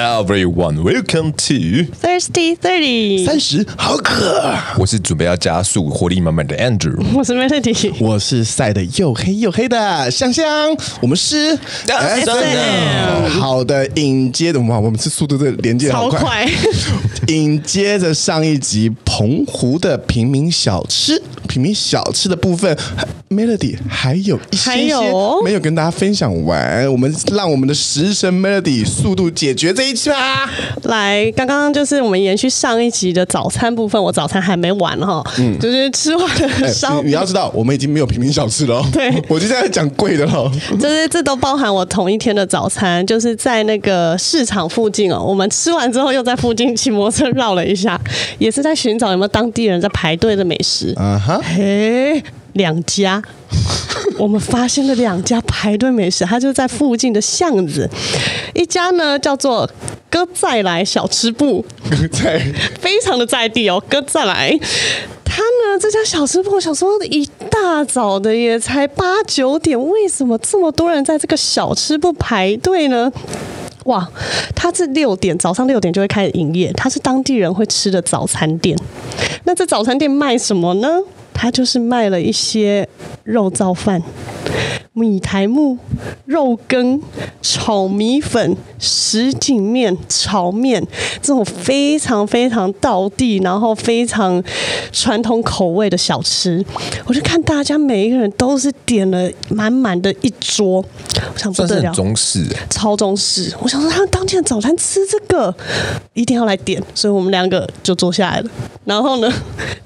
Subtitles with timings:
[0.00, 3.22] Everyone, welcome to Thirsty Thirty。
[3.22, 10.74] 三十好渴，我是准备要加速、活力满满的 Andrew，我是 Melody，我是晒得又黑又黑的香香。
[11.02, 11.54] 我们是
[11.86, 16.50] SM 好的，紧接的哇，我们是速度的连接好快，超快。
[17.26, 22.74] 紧接着上一集澎湖的平民小吃，平民小吃的部分
[23.28, 25.42] ，Melody 还有一些些还有？
[25.44, 30.50] 没有跟大家分享完，我们让我们的食神 Melody 速度解决这一期吧。
[30.84, 36.48] 来，刚刚就是我们延续上一集的早餐部分，我早餐还没完哈，嗯，就是吃完了
[37.02, 38.86] 你你要知道，我们已经没有平民小吃了哦。
[38.92, 40.50] 对我就在讲贵的了。
[40.80, 45.22] 就是这都包含我同一天的早餐，就是在那个市场附近哦。
[45.22, 48.00] 我们吃完之后又在附近骑摩托车绕了一下，
[48.38, 50.94] 也是在寻找有没有当地人在排队的美食。
[50.96, 52.22] 啊哈，嘿，
[52.54, 53.22] 两家，
[54.18, 57.88] 我们发现了两家排队美食，它就在附近的巷子。
[58.54, 59.68] 一家呢叫做
[60.10, 61.64] 哥再来小吃部，
[62.12, 62.38] 在
[62.80, 64.58] 非常的在地哦，哥再来。
[65.24, 73.10] 他呢，这家小吃部，我想说一大早的也才八九点，为什么这么多人在这个小吃部排队呢？
[73.84, 74.06] 哇，
[74.56, 78.76] 他是六点，早上六点就会开始营业，他是当地人会吃的早餐店。
[79.44, 80.98] 那这早餐店卖什么呢？
[81.42, 82.86] 他就是卖了一些
[83.24, 84.02] 肉燥饭、
[84.92, 85.78] 米苔木、
[86.26, 87.00] 肉羹、
[87.40, 90.86] 炒米粉、什锦面、炒面
[91.22, 94.44] 这种非常非常道地，然后非常
[94.92, 96.62] 传统口味的小吃。
[97.06, 100.84] 我就看大家每一个人都是点了满满的一桌，
[101.32, 102.56] 我想不得了算是很，中式欸。
[102.68, 103.50] 超中式。
[103.60, 105.54] 我想说，他们当天的早餐吃这个，
[106.12, 108.50] 一定要来点，所以我们两个就坐下来了。
[108.84, 109.32] 然后呢，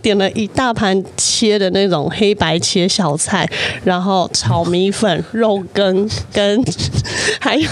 [0.00, 1.04] 点了一大盘
[1.44, 3.46] 切的那种黑白切小菜，
[3.84, 6.64] 然后炒米粉、肉羹跟
[7.38, 7.68] 还有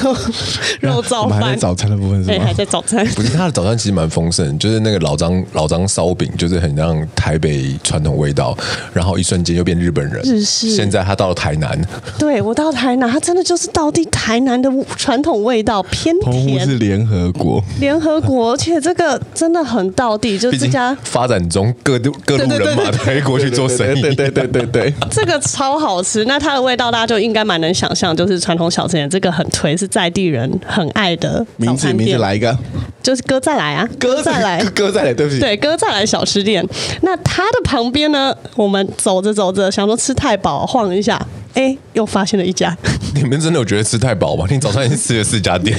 [0.80, 1.58] 肉燥我们还在饭。
[1.58, 2.44] 早餐的部分是哎，吗？
[2.44, 3.06] 还在早餐。
[3.08, 8.54] 不是他的早餐其实蛮丰盛，就是那个老张 老张烧饼，就是很像台北传统味道，
[8.92, 10.20] 然后一瞬间又变日本人。
[10.22, 11.80] 日式现在他到了台南，
[12.18, 16.82] 对我到台南，他真的就是到地台南的传统味道，偏甜是。
[16.82, 24.00] 联合国，联合国，而且这个真的很到地，就这家发展中各路各路人马都可以过去做生意。
[24.00, 32.56] 对对对对对对，这个超好吃，那它的味道大家就应该蛮能想象，就是传统小吃店，这个很推，是在地人很爱的名字名字来一个，
[33.02, 36.66] 就是哥再来啊，哥再来，哥再来，对不起，对，哥再来小吃店。
[37.02, 41.20] 那它的旁边呢，我们走着走着，想说吃太饱，晃一下，
[41.54, 42.76] 哎，又发现了一家，
[43.14, 44.46] 你们真的有觉得吃太饱吗？
[44.50, 45.78] 你早上已经吃了四家店，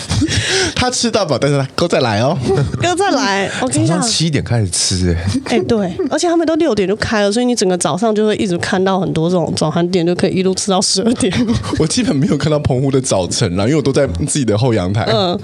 [0.74, 2.36] 他吃到饱，但是他哥再来哦。
[2.80, 4.02] 哥再来，我跟早上你讲。
[4.02, 11.32] 七点开始吃，哎，哎、对，而且他们都六点就开了，所以你整个早上就会一直看到很多这种早餐店，就可以一路吃到十二点。
[11.78, 15.04] 我基本没有看到澎湖的早晨啦，因为我都在自己的后阳台。
[15.12, 15.38] 嗯，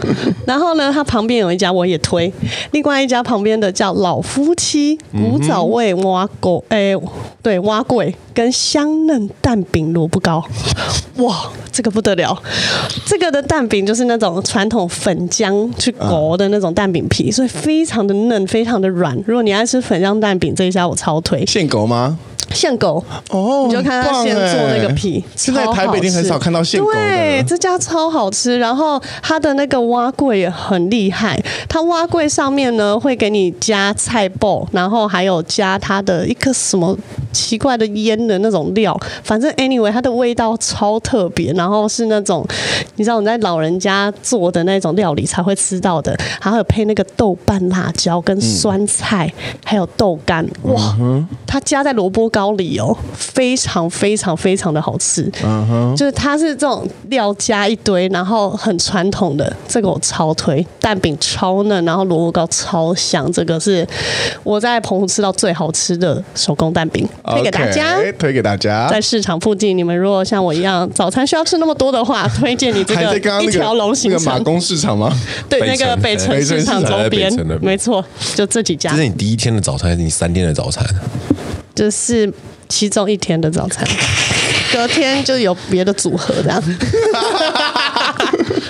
[0.46, 2.32] 然后呢，它旁边有一家我也推，
[2.72, 6.94] 另外一家旁边的叫老夫妻古早味蛙粿，哎、
[7.42, 10.44] 对，蛙粿跟香嫩蛋饼萝卜糕，
[11.16, 12.40] 哇，这个不得了！
[13.06, 19.16] 这个的蛋饼就是那种传统粉浆去裹的那种蛋饼皮，所以非常的嫩，非常的软。
[19.26, 21.44] 如果你爱吃粉浆蛋饼，这一家我超推。
[21.46, 22.18] 现狗吗？
[22.52, 23.04] 现狗。
[23.30, 26.28] 哦你就看他先做那个皮，现在台北店很吃。
[26.28, 26.94] 少看到现狗的。
[26.94, 28.58] 对，这家超好吃。
[28.58, 36.96] 然后它的那个蛙柜也很厉害，它蛙柜上面呢会给你加菜脯，然后还有加它的一个什么
[37.32, 42.46] 奇怪的腌的那种料，反正 anyway 它的味道超特别，然后是那种
[42.96, 49.32] 你知道你在老人家做的那种料理才会吃到的，还有配那个豆瓣辣椒跟酸菜，
[49.64, 50.96] 还有豆干，哇，
[51.46, 55.30] 它加在萝卜糕里哦，非常非常非常的好吃。
[55.44, 63.86] 嗯哼，就是它是这种料加一堆，然后很传统的，这个我超推，蛋饼超嫩，然后萝卜糕超香，这个是
[64.42, 67.96] 我在澎湖吃到最好吃的手工蛋饼，推给大家。
[68.18, 68.88] 推给大家。
[68.88, 74.20] 在市场附近，你们如果像我一样早餐需要吃那么多的话，推荐你这个一条龙个行程。
[74.24, 75.12] 那个马公市场吗？
[75.48, 80.84] 对，那个北城市场周边，没错，就这几家这，是你第一天的早餐，还是你三天的早餐？
[81.78, 82.28] 这是
[82.68, 83.86] 其中一天的早餐，
[84.74, 86.60] 隔天就有别的组合这样。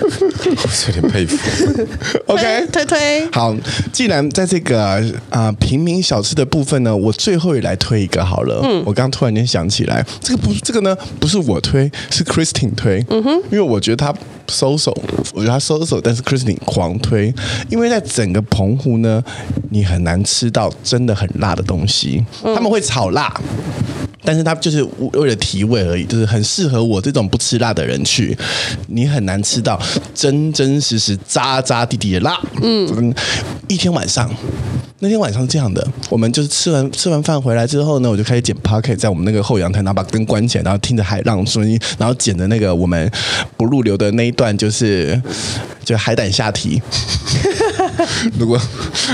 [0.00, 1.36] 我是有点佩服。
[2.26, 3.54] OK，推推，好，
[3.92, 5.00] 既然在这个啊、
[5.30, 8.60] 呃、平民小吃的部分呢，我最后也来推一个好了。
[8.62, 13.04] 嗯，我刚突然间想起来，这个不，这个呢不是我推，是 Christine 推。
[13.10, 14.14] 嗯哼，因为我觉得他
[14.48, 14.96] 收手，
[15.34, 17.32] 我觉得他收手，但是 Christine 狂推，
[17.68, 19.22] 因为在整个澎湖呢，
[19.70, 23.32] 你很难吃到真的很辣的东西，他们会炒辣。
[24.24, 24.82] 但是它就是
[25.12, 28.36] 为了提味而已，就是很适合我这种不吃辣的人去。
[28.88, 29.80] 你很难吃到
[30.14, 32.38] 真真实实、扎扎地地的辣。
[32.62, 33.14] 嗯，
[33.68, 34.30] 一天晚上。
[35.00, 43.08] 那天晚上这样的，我们就是吃完吃完饭回来之后呢，我就开始剪 Podcast 在我们那个后阳台，然后把灯关起来，然后听着海浪声音，然后剪的那个我们
[43.56, 45.22] 不入流的那一段，就是
[45.84, 46.82] 就海胆下体。
[48.38, 48.60] 如果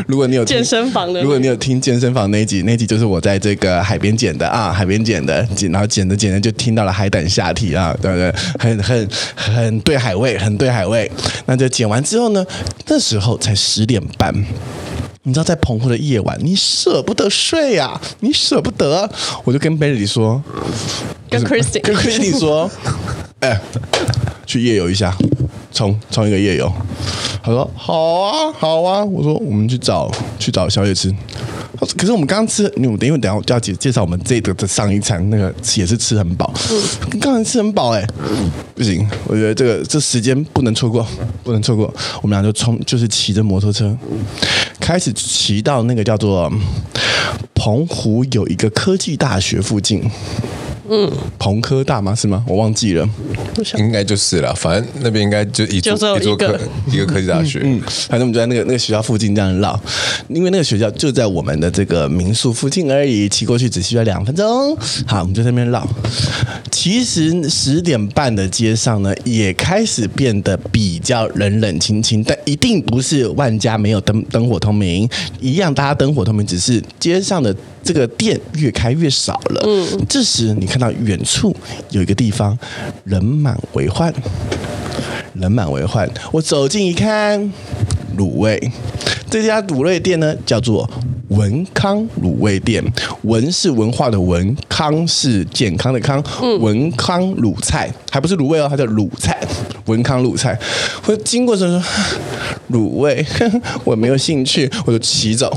[0.06, 8.32] 如果你有健身房的，如果你有听健身房那一集，那一集就是我在这个海边捡的啊，海边捡的，捡然后捡着捡着就听到了海胆下体啊，对不对？
[8.58, 11.10] 很很很对海味，很对海味。
[11.46, 12.44] 那就捡完之后呢，
[12.86, 14.34] 那时候才十点半。
[15.26, 19.10] 你知道在澎湖的夜晚，你舍不得睡呀、啊，你舍不得，
[19.42, 20.42] 我就跟 Berry 说，
[21.30, 22.70] 跟 Christine 跟 Christine 说，
[23.40, 23.60] 哎、欸，
[24.44, 25.16] 去夜游一下，
[25.72, 26.70] 冲冲一个夜游。
[27.42, 29.02] 他说好啊，好啊。
[29.02, 31.10] 我说我们去找去找宵夜吃。
[31.98, 36.52] 可是我们刚刚吃，因为等一会等下我就要介介绍我们这个的上一餐，那个也是吃很饱。
[36.70, 38.08] 嗯，刚才吃很饱哎、欸，
[38.74, 41.06] 不行，我觉得这个这时间不能错过，
[41.42, 41.92] 不能错过。
[42.22, 43.94] 我们俩就冲，就是骑着摩托车，
[44.84, 46.52] 开始骑到那个叫做
[47.54, 50.02] 澎湖有一个科技大学附近。
[50.88, 52.14] 嗯，彭科大吗？
[52.14, 52.44] 是吗？
[52.46, 53.08] 我忘记了，
[53.78, 54.54] 应该就是了。
[54.54, 56.58] 反正那边应该就一座就一座科
[56.92, 57.60] 一个科技大学。
[57.64, 59.78] 嗯，反正我们就在那个那个学校附近这样绕，
[60.28, 64.76] 因为那个学校就在我们的这个民宿附近而已，骑过去只需要两分钟。
[65.06, 65.86] 好，我们就在那边绕。
[66.70, 75.08] 其实十点半的街上呢，也开始变得比较冷冷清清，但一定不是万家没有灯灯火通明，
[75.40, 79.62] 一样大家灯火通明，只是街上的这个店越开越少了。
[79.66, 81.54] 嗯，这时你看到远处
[81.90, 82.58] 有一个地方
[83.04, 84.12] 人满为患，
[85.34, 86.10] 人满为患。
[86.32, 87.52] 我走近一看，
[88.16, 88.72] 卤味。
[89.30, 90.88] 这家卤味店呢，叫做
[91.28, 92.82] 文康卤味店。
[93.22, 96.22] 文是文化的文，康是健康的康。
[96.60, 99.36] 文康卤菜还不是卤味哦，它叫卤菜。
[99.86, 100.56] 文康卤菜，
[101.06, 101.84] 我经过的时候说
[102.70, 103.26] 卤味，
[103.82, 105.52] 我没有兴趣，我就骑走。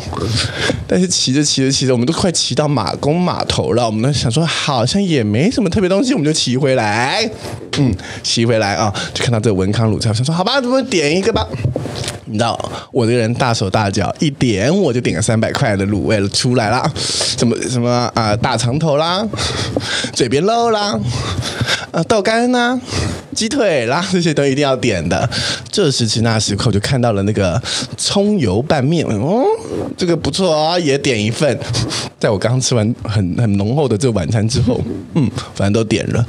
[0.88, 3.86] 但是骑着骑着骑着，我们都快骑到马公码头了。
[3.86, 7.30] 我们都想说，好像也没什么特别东西，我们就骑回来。
[7.78, 7.94] 嗯，
[8.24, 11.48] 骑回来啊，就看到这个文康卤菜，我想说，好吧，我们点一个吧。
[12.26, 12.60] 你知道，
[12.92, 19.26] 我这个人大手大脚，一点我就点个三百块的卤味了出来了，什么什么啊、大肠头啦，
[20.12, 21.00] 嘴边肉啦，
[21.92, 22.47] 呃，豆干
[23.34, 25.30] 鸡腿啦， 这些都一定要点的。
[25.72, 27.62] 这时迟那时刻，就看到了那个
[27.96, 29.44] 葱油拌面，哦，
[29.96, 31.58] 这个不错啊、也点一份。
[32.20, 34.82] 在我刚吃完很很浓厚的这个晚餐之后，
[35.14, 36.26] 嗯，反正都点了。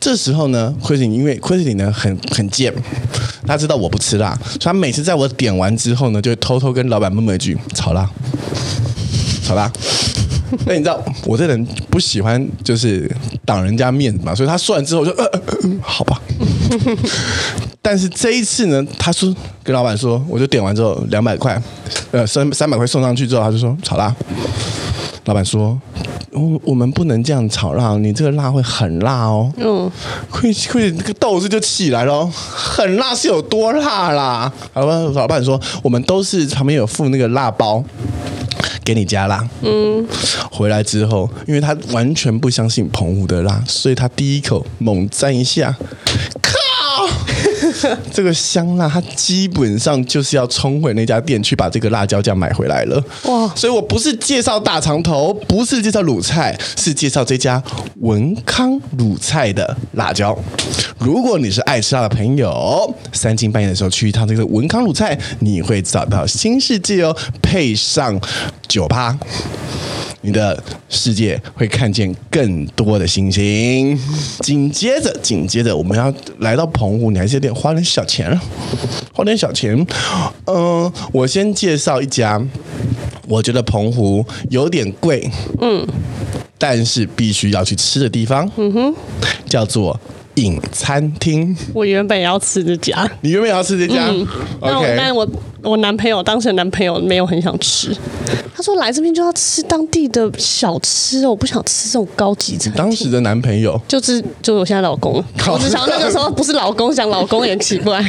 [0.00, 2.72] 这时候呢，亏心因为亏心呢很很贱，
[3.44, 8.08] 他知道我不吃辣，所以他每次在我点完之后呢，就偷偷跟老板问一句：“炒辣，
[9.44, 9.70] 炒辣。”
[10.66, 13.10] 那你知道我这人不喜欢就是
[13.44, 15.42] 挡人家面子嘛，所以他说完之后我就呃，呃，
[15.80, 16.20] 好吧。
[17.80, 19.34] 但是这一次呢，他说
[19.64, 21.60] 跟老板说，我就点完之后两百块，
[22.12, 24.14] 呃三三百块送上去之后，他就说炒辣。
[25.24, 25.78] 老板说，
[26.32, 29.52] 我我们不能这样炒辣，你这个辣会很辣哦。
[29.56, 29.90] 嗯，
[30.28, 34.52] 会会那个豆子就起来了，很辣是有多辣啦？
[34.74, 37.82] 老板老板说，我们都是旁边有附那个辣包。
[38.92, 40.06] 给你加辣，嗯，
[40.50, 46.31] 回来之后，因为他完全不相信澎湖的辣，所以他第一口猛蘸一下，靠，
[48.12, 53.02] 这个香辣，它基本上就是要冲回那家店去把这个辣椒酱买回来了。
[53.24, 53.52] 哇！
[53.54, 57.62] 所以我不是介绍大肠头，不是介绍卤菜，是介绍这家
[58.00, 60.36] 文康卤菜的辣椒。
[60.98, 68.20] 如果你是爱吃辣的朋友，三更半夜的时候去一趟这个文康卤菜，你会找到新世界哦，配上。
[68.68, 69.14] 九趴，
[70.22, 73.98] 你的世界会看见更多的星星。
[74.40, 78.38] 紧接着，紧接着，我们要来到澎湖，你还是有点花点小钱，
[79.12, 79.76] 花点小钱。
[80.46, 82.40] 嗯、呃，我先介绍一家，
[83.28, 85.28] 我觉得澎湖有点贵，
[85.60, 85.86] 嗯，
[86.56, 88.94] 但是必须要去吃的地方，嗯哼，
[89.46, 89.98] 叫做
[90.34, 91.56] 影餐厅。
[91.72, 94.26] 我原本要吃这家，你原本要吃这家，嗯
[94.60, 95.28] ，OK，但我
[95.62, 97.94] 我男朋友当时的男朋友没有很想吃。
[98.54, 102.72] 他说来这边就要吃当地的小吃，我不想吃这种高级餐厅。
[102.74, 108.04] 当时的男朋友就是就是我现在老公，我只想那个时候不是老公，想老公也奇怪。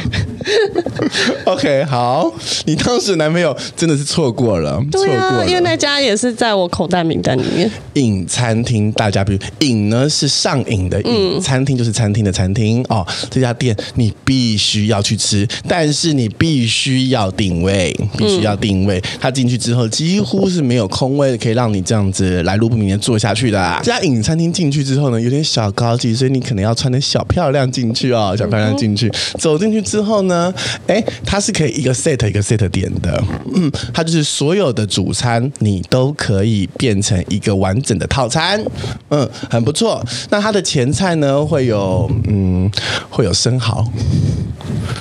[1.44, 2.30] OK，好，
[2.66, 7.70] 你当时的男朋友真的是错过了，对啊，错过了，因为那家也是在我口袋名单里面。
[7.94, 19.02] 饮餐厅，大家比如饮呢是上瘾的饮，嗯，餐厅就是餐厅的餐厅哦，这家店你必须要去吃，但是你必须要定位，必须要定位。
[19.20, 23.80] 他进去之后几乎是没有空位可以让你这样子来路不明的坐下去的。
[23.82, 29.10] 这家影餐厅进去之后呢，有点小高级，所以你可能要穿的小漂亮进去哦，小漂亮进去。
[29.38, 30.54] 走进去之后呢，
[30.86, 33.22] 哎，它是可以一个 set 一个 set 点的，
[33.54, 38.62] 嗯，它就是所有的主餐你都可以变成一个完整的套餐，
[39.08, 40.04] 嗯，很不错。
[40.30, 42.70] 那它的前菜呢，会有嗯，
[43.10, 43.84] 会有生蚝，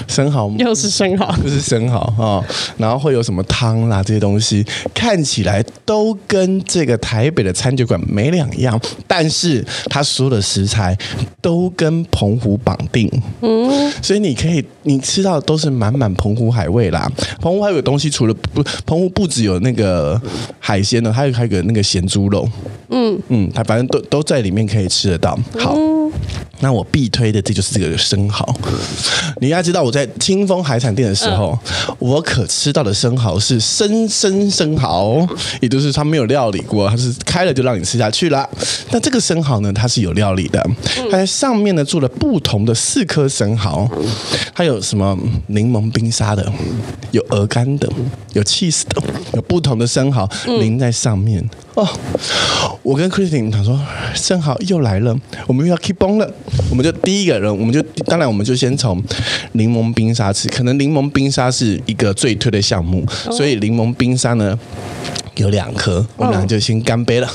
[0.07, 2.45] 生蚝又是生蚝，又是生蚝啊、哦，
[2.77, 10.97] 然后会有什么汤啦这些东西，看起来都跟这个台北的餐酒馆没两样，但是它所有的食材
[11.41, 13.09] 都跟澎湖绑定，
[13.41, 17.09] 嗯，所以你可以你吃到的都是满满澎湖海味啦。
[17.41, 20.19] 澎湖还有东西，除了不澎湖不只有那个
[20.59, 22.47] 海鲜呢，还有还有个那个咸猪肉，
[22.89, 25.37] 嗯嗯，它反正都都在里面可以吃得到。
[25.59, 25.75] 好。
[26.59, 28.47] 那我必推的，这就是这个生蚝。
[29.41, 31.57] 你要知道，我在清风海产店的时候，
[31.99, 35.27] 我可吃到的生蚝是生生生蚝，
[35.59, 38.47] 也就是它没有料理过，它是开了就让你吃下去了。
[38.89, 40.65] 但这个生蚝呢，它是有料理的，
[41.11, 43.89] 它在上面呢做了不同的四颗生蚝，
[44.55, 46.51] 它有什么柠檬冰沙的，
[47.11, 47.89] 有鹅肝的，
[48.33, 49.01] 有 cheese 的，
[49.33, 51.43] 有不同的生蚝淋在上面。
[51.75, 51.87] 哦，
[52.83, 53.79] 我跟 Christine 他说，
[54.13, 55.15] 生蚝又来了，
[55.47, 56.31] 我们又要 keep on 了。
[56.69, 59.03] 我们就第一个人，我们就当然我们就先从
[59.53, 64.57] 柠檬冰沙吃，可能柠檬冰沙是一个最推的项目，所以柠檬冰沙呢
[65.35, 67.27] 有两颗，我们俩就先干杯了。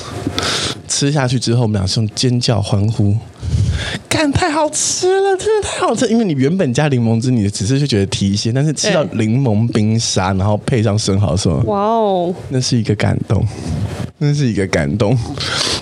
[0.87, 3.15] 吃下去之后，我们俩是用尖叫欢呼。
[4.07, 6.07] 干，太好吃了，真的太好吃！
[6.07, 13.45] 因为你原本加柠檬汁，你只是就觉得提鲜，但是吃到柠檬冰沙，然后配上生蚝，说哇哦，那是一个感动，
[14.17, 15.17] 那是一个感动。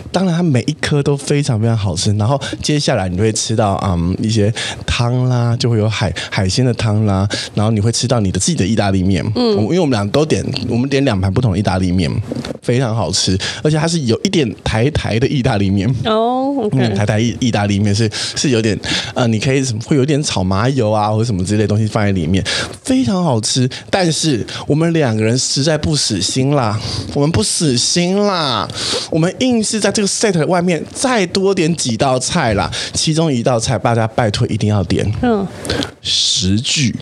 [0.09, 2.11] 当然，它每一颗都非常非常好吃。
[2.13, 4.51] 然后接下来你会吃到嗯一些
[4.85, 7.27] 汤啦，就会有海海鲜的汤啦。
[7.53, 12.09] 然后你会吃到你的自己的意大利面，嗯，因为我们俩都点，我们点两盘不同的意大利面，
[12.61, 18.77] 非常好吃，而且它是有一点台台的意大利面哦台台意意大利面是是有点
[19.13, 22.43] 呃，你可以什么会有点炒麻油啊或者什么之类的东西放在里面，
[22.83, 23.69] 非常好吃。
[23.89, 26.77] 但是我们两个人实在不死心啦，
[27.13, 28.67] 我们不死心啦，
[29.09, 30.07] 我们硬是在这个。
[30.07, 35.05] set 外面再多点几道菜啦，其中一道菜大家拜托一定要点。
[35.21, 35.45] 嗯，
[36.01, 36.95] 十句，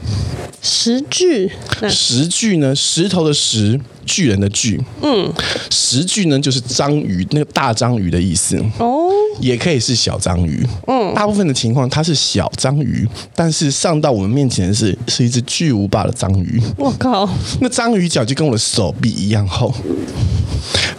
[0.62, 1.50] 十句，
[1.88, 2.76] 十句呢？
[2.76, 4.82] 石头的石，巨人的巨。
[5.02, 5.32] 嗯，
[5.70, 8.58] 石巨呢就是章鱼，那个大章鱼的意思。
[8.80, 9.10] 哦，
[9.40, 10.66] 也可以是小章鱼。
[10.88, 16.62] 嗯，大部分的情况它是小章鱼，但是上到我们面前的是是一只巨无霸的章鱼。
[16.78, 19.74] 我靠，那章鱼脚就跟我的手臂一样厚。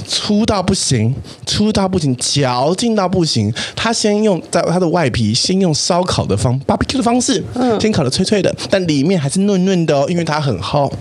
[0.07, 3.53] 粗到不行，粗到不行，嚼劲到不行。
[3.75, 10.93] 他先用在它的外皮，先用烧烤的方 barbecue 的方式，嗯，先烤的脆脆的，但里面还是嫩嫩的哦，因为它很厚。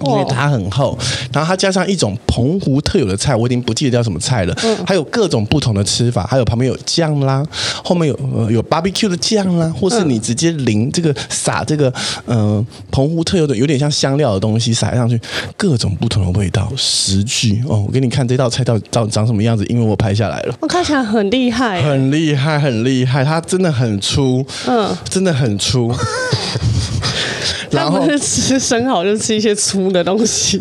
[0.00, 0.96] 因为它很厚，
[1.32, 4.56] 然后它加上一种澎湖特有的菜，我已经不记得叫什么菜了。
[4.62, 7.44] 嗯，还有各种不同的吃法，还有旁边有酱啦，
[7.82, 11.92] 后面有呃有 barbecue 的酱啦，或是你直接淋这个撒这个
[12.26, 15.20] 嗯、呃、澎湖特有的有点像香料的东西撒上去，
[15.56, 16.72] 各种不同的味道。
[16.76, 20.54] 石巨哦，我给你看这道菜到底长长什么样子，因为我拍下来了。
[20.60, 25.92] 我看起来很厉害，很厉害，很厉害，它真的很粗，嗯，真的很粗。
[27.70, 30.58] 然后是吃生蚝，就吃一些粗的东西。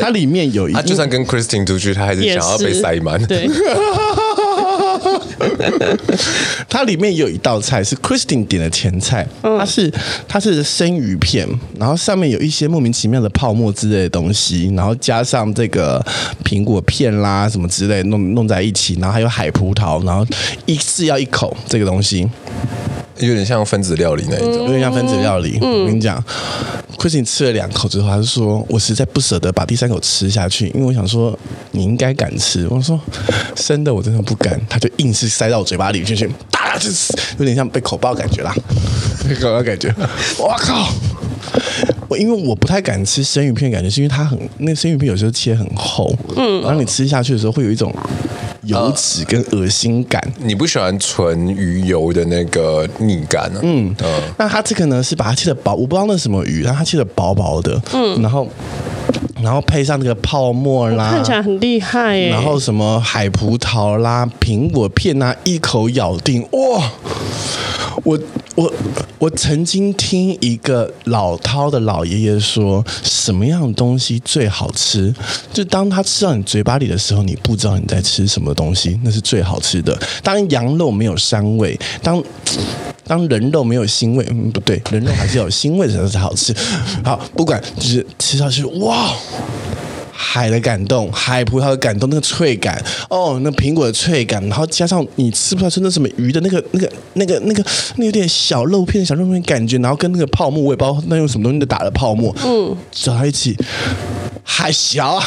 [0.00, 3.20] 它里面有一，它就算跟 Christine 出去，他还是想要被塞满。
[3.26, 3.48] 对。
[6.68, 9.92] 它里面有一道菜是 Christine 点的前菜，它是
[10.26, 16.04] 它是生鱼片，然后上面有一些莫名其妙的泡沫之类的东西，然后加上这个
[16.44, 20.26] 苹果片啦什么之类弄弄在一起，然后还有海葡萄，然后
[20.66, 22.28] 一次要一口这个东西。
[23.18, 25.56] 有点像分子料理那一种，有点像分子料理。
[25.62, 26.20] 嗯、我跟你讲
[26.96, 31.38] ，Christine 吃了两口之后，他就说：“我实在不舍得把第三口吃下去，因为我想说
[31.72, 32.98] 你应该敢吃。”我说
[33.56, 38.54] ：“生的我真的不敢。”他就硬是塞到我嘴巴里进去，大就吃， 有点像被口爆感觉啦，
[39.28, 39.92] 被口爆感觉。
[40.38, 40.88] 我靠！
[42.08, 47.92] 我因为我不太敢吃生鱼片，感觉是因为它很那生鱼片有时候切很厚，嗯，然后你吃下去的时候会有一种。
[48.66, 53.58] 油脂跟恶心感，呃，你不喜欢纯鱼油的那个腻感呢？
[53.64, 58.46] 嗯，呃、那它这个呢是把它切的薄，我不知道那是什么鱼，但它切的薄薄的，嗯，然后
[59.42, 62.28] 然后配上那个泡沫啦，看起来很厉害耶。
[62.28, 66.90] 然后什么海葡萄啦、苹果片啊，一口咬定，哇！
[68.04, 68.18] 我
[68.54, 68.72] 我
[69.18, 75.14] 我曾经听一个老饕的老爷爷说，什么样的东西最好吃？
[75.52, 79.96] 就当他吃到你嘴巴里的时候，你不知道你在吃什么东西，那是最好吃的。
[80.22, 82.20] 当羊肉没有膻味，当
[83.12, 86.54] 当人肉没有腥味，嗯，不对，人肉还是有腥味的时候才好吃。
[87.04, 89.12] 好，不管就是吃下去，哇！
[90.10, 97.62] 海的感动，海葡萄的感动，那个脆感哦，那苹果的脆感，然后加上你吃不出来是那什么鱼的那个、那个、那个、那个、
[97.96, 103.54] 那有点小肉片、小肉片感觉，然后跟那个泡沫，我也不知道那用什么东西打的泡沫，嗯，搅在一起，
[104.42, 105.22] 海小啊！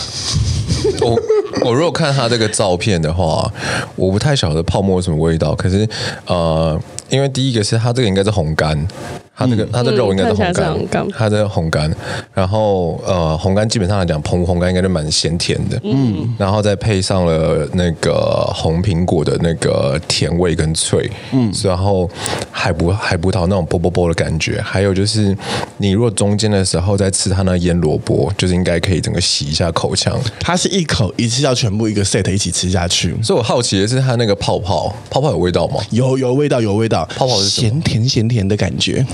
[1.01, 1.19] 我
[1.61, 3.51] 我如果看他这个照片的话，
[3.95, 5.87] 我不太晓得泡沫有什么味道，可是
[6.25, 8.87] 呃，因为第一个是它这个应该是烘干。
[9.37, 11.93] 它这个它的肉应该是红干，它的红干，
[12.33, 22.09] 然后呃红干基本上来讲，澎湖红干应该是蛮鲜甜的，嗯，然后再配上了那个红苹果的那个甜味跟脆，嗯，然后
[22.49, 25.37] 海葡海葡萄那种啵啵啵的感觉，还有就是
[25.77, 30.17] 你如果中间的时候再吃它那腌萝卜，就是应该可以整个洗一下口腔。
[30.39, 35.81] 它是一口一次要全部一个 set 一起吃下去，所以我好奇的是它那个泡泡泡泡有味道吗？
[35.91, 39.05] 有有味道有味道，泡泡是咸甜咸甜的感觉。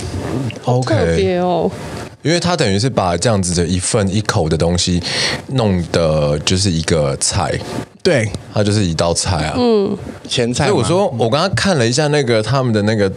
[0.66, 1.70] OK，特别哦，
[2.22, 5.02] 因为他等于是把这样子的一份一口的东西
[5.48, 7.58] 弄的，就是一个菜。
[8.04, 9.96] 对，它就是一道菜啊，嗯，
[10.28, 10.66] 前菜。
[10.66, 13.12] 所以我说，我刚刚看了一下那个他们的那个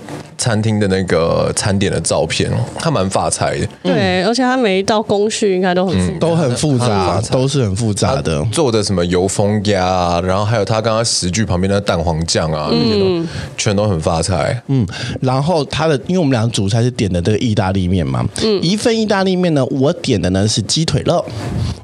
[0.45, 3.67] 餐厅的那个餐点的照片，他蛮发财的。
[3.83, 8.45] 对，而且他每一道工序应该都很复杂，都很复杂，都是很复杂的。
[8.53, 14.63] 做的什么油封鸭啊，然后还有他刚刚食具旁边的蛋黄酱啊，那些都全都很发财。
[14.67, 14.87] 嗯，
[15.23, 21.25] 然后他的，因为我们俩主菜是点的这个意大利面嘛，嗯，一份意大利面呢，我点的呢是鸡腿肉。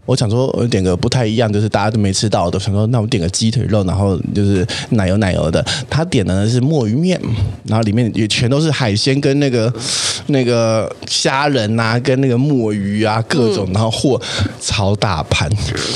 [0.05, 5.65] 我想说，我点个不太一样，就是大家都没吃到的，想说那我点个鸡腿肉，然后就是奶油奶油的。
[5.89, 7.21] 他点的呢是墨鱼面，
[7.65, 9.73] 然后里面也全都是海鲜跟那个
[10.27, 14.21] 那个虾仁啊，跟那个墨鱼啊各种，然后货
[14.61, 15.49] 超大盘，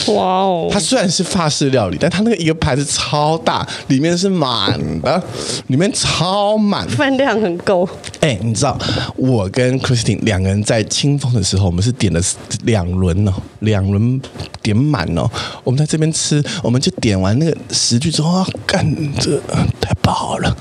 [0.09, 0.69] 哇哦！
[0.71, 5.23] 它虽然是法式料理，但它那个一个盘子超大，里面是满的，
[5.67, 7.89] 里面超满，饭量很够。
[8.21, 8.79] 哎，你知道
[9.17, 12.21] 我跟 Christine 两个人在清风的时候，我们是点了
[12.65, 14.21] 两轮哦，两轮。
[14.63, 15.31] 点满哦，
[15.63, 18.83] 我们在这边吃，我们就点完那个十句之后，啊，干
[19.21, 19.39] 这
[19.79, 20.57] 太饱了，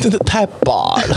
[0.00, 1.16] 真的太饱了，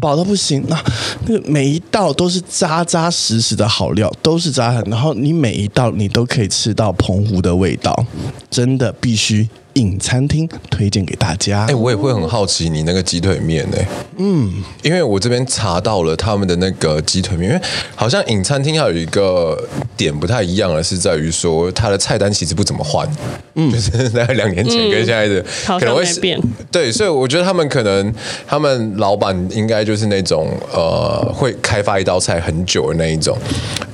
[0.00, 0.64] 饱到不行。
[0.68, 0.82] 那
[1.26, 8.06] 那个每一道都是扎扎实实的好料，都是扎痕，然后你每一道你都可以吃到澎湖的味道，
[8.50, 9.48] 真的必须。
[9.74, 11.66] 影餐厅推荐给大家。
[11.66, 13.76] 哎，我也会很好奇你那个鸡腿面呢？
[14.16, 14.52] 嗯，
[14.82, 17.62] 因为我这边查到了他们的那个鸡腿面，因为
[17.94, 19.56] 好像饮餐厅要有一个
[19.96, 23.08] 点不太一样的是在于说，它的菜单其实不怎么换。
[23.54, 26.40] 嗯， 就是大概两年前跟现在的可能会变。
[26.72, 28.12] 对，所以我觉得他们可能
[28.46, 33.38] 他们老板应该就是那种呃会开发一道菜很久的那一种。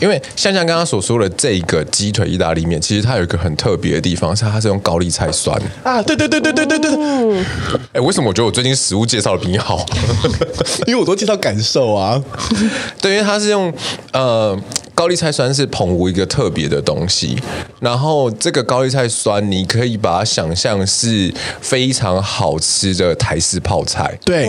[0.00, 5.60] 因为像像刚刚所说的这个鸡腿意大利面，其实它有一个很特别的地方，是它是用高丽菜酸。
[5.82, 7.44] 啊，对对对对对对对，
[7.92, 9.84] 哎，为什么我觉得我最近食物介绍的比你好？
[10.86, 12.22] 因为我都介绍感受啊。
[13.00, 13.72] 对，因为它是用
[14.12, 14.58] 呃
[14.94, 17.38] 高丽菜酸是澎湖一个特别的东西，
[17.80, 24.18] 然后这个高丽菜酸你可以把它想象是非常好吃的台式泡菜。
[24.24, 24.48] 对。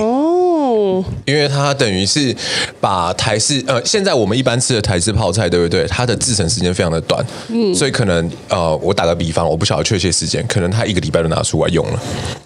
[1.25, 2.36] 因为它等于是
[2.79, 5.86] 把台式呃，现在我们一般吃的台式泡菜，对不对？
[5.88, 11.99] 它的制成时间非常的短，嗯，所以可能呃，我打个比方，我不晓得确切时间，可能它一个礼拜都拿出来用了，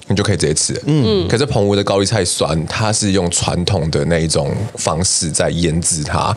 [0.07, 1.27] 你就可以直接吃，嗯。
[1.27, 6.35] 可是澎湖的高丽菜酸，它是用传统的那一种方式在腌制它。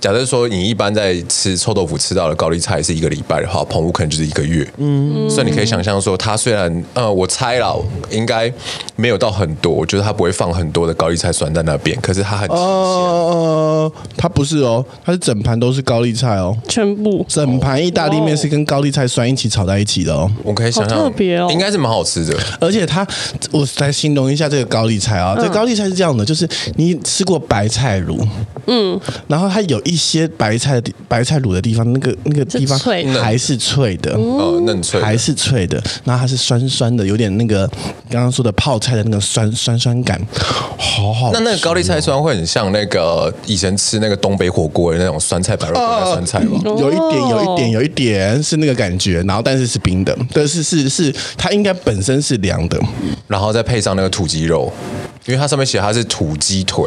[0.00, 5.28] 假设说你一般在吃臭豆腐吃到的高丽菜是一个礼拜的话，澎湖可能就是一个月，嗯。
[5.30, 8.52] 所以你可以想象说，它虽然呃，我猜了，应该
[8.96, 11.52] 没有到很多，就是它不会放很多的高丽菜酸。
[11.54, 17.24] 在那边，可是它很哦，它不是哦，它是整盘都是高丽菜哦，全部。
[17.28, 20.30] 整盘意大利面是跟高丽菜酸一起炒在一起的哦。
[20.42, 22.36] 我可以想象，特别哦，应该是蛮好吃的。
[22.60, 23.06] 而且它，
[23.52, 28.26] 我来形容一下这个高丽菜啊，这高丽菜是这样的，就是你吃过白菜卤，
[28.66, 32.78] 嗯，然后它有一些白菜白菜卤的地方，那个那个地方
[33.22, 37.66] 还是脆的，哦，嫩脆，还是脆的，然后它是酸酸的，有点那个
[38.10, 40.20] 刚刚说的泡菜的那个酸酸酸感，
[40.78, 41.32] 好好。
[41.34, 46.60] 那那个高丽菜酸会很像那个以前吃那个东北火锅的那种酸菜白肉的酸菜吗？
[46.64, 52.78] 有一点，有一点，有一点是那个感觉，然后但是是冰的，但是是是它应该本身是凉的，
[53.26, 54.72] 然后再配上那个土鸡肉。
[55.26, 56.84] 因为它上面写它是土鸡腿，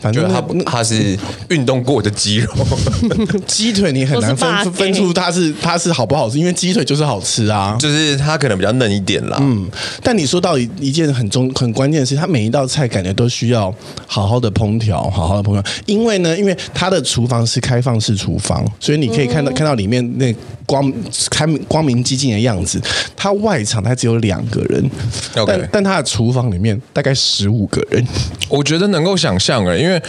[0.00, 2.52] 反正就是它那它是运动过的鸡肉。
[3.46, 7.76] 鸡腿你很难分分出它是它是好不好吃，因为鸡腿就是好吃啊。
[7.80, 9.38] 就是它可能比较嫩一点啦。
[9.40, 9.68] 嗯，
[10.02, 13.74] 但你说到一一件很重很关键的事，它每一道菜感觉都需要
[14.06, 15.64] 好好的烹调，好好的烹调。
[15.86, 20.32] 因为呢，因为它的厨房是开放式厨房，所以你可以看到、嗯、看到里面那
[20.70, 20.92] 光
[21.28, 22.80] 开光明激进的样子。
[23.16, 24.88] 他外场他只有两个人.
[25.34, 28.06] 但但他的厨房里面大概十五个人。
[28.48, 30.00] 我觉得能够想象诶，因为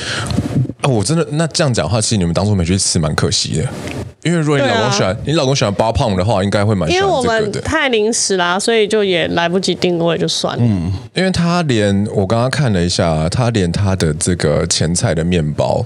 [0.83, 3.67] 哦，我真的那这样讲的话，其实你们当初没去吃，蛮可惜的。
[4.23, 7.23] 因为如果你老公喜欢、啊、你老公喜欢八胖的话，应该会蛮喜欢这个的。
[7.23, 10.63] 因为我们太临时啦，所以就也来不及定位，就算了。
[10.63, 15.83] 嗯，因为他连我刚刚看了一下，他连他的这个前菜的面包，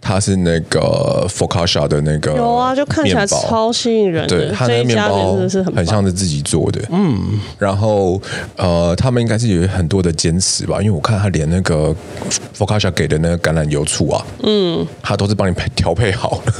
[0.00, 4.36] 他是那个 Focaccia 的那个有啊，就看起来超吸引人的。
[4.36, 5.36] 对，他的面包
[5.74, 6.80] 很像是自己做的。
[6.90, 8.20] 嗯，然后
[8.56, 11.94] 呃，他们应该是有很多的坚持吧，因为我看他连那个
[12.56, 16.52] Focaccia 给的那个橄榄油醋啊，嗯，他都是帮你配调配好的。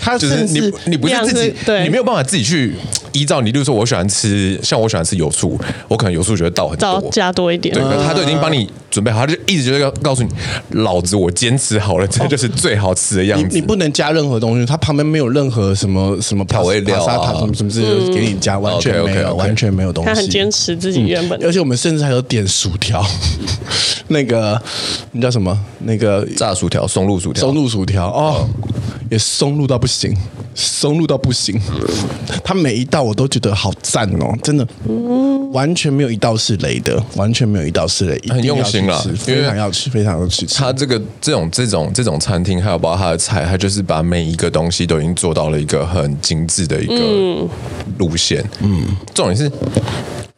[0.00, 2.74] 他就是你，你不是自己，你没有办法自己去
[3.12, 3.50] 依照你。
[3.52, 7.74] 例如说，我喜欢吃，像我喜欢吃油醋，我可能油醋觉得倒很多，加多一点。
[7.74, 10.28] 对，他都已经帮你准备好，他就一直就要告诉你，
[10.70, 13.48] 老子我坚持好了，这就是最好吃的样子。
[13.52, 20.08] 你不能加任何东西，它旁边没有任何什么什么调味料啊，什么什么之类的给你加，完全没有，完全没有东西。
[20.08, 23.04] 他很坚持自己原本，而且我们甚至还有点薯条，
[24.08, 24.60] 那个
[25.12, 25.58] 你叫什么？
[25.86, 28.48] 那个炸薯条，松露薯条，松露薯条哦。
[29.10, 30.16] 也松露到不行，
[30.54, 31.60] 松露到不行。
[32.42, 34.66] 他每一道我都觉得好赞哦，真的，
[35.52, 40.46] 完全没有一道是雷的，完全没有一道是雷，很用心了，非常要吃，非常要吃。
[40.46, 47.48] 他这个这种这种这种餐厅，还有包括他的菜，他就是把每一个东西都已经做到了一个很精致的一个
[47.98, 48.44] 路线。
[48.60, 49.50] 嗯，重点是。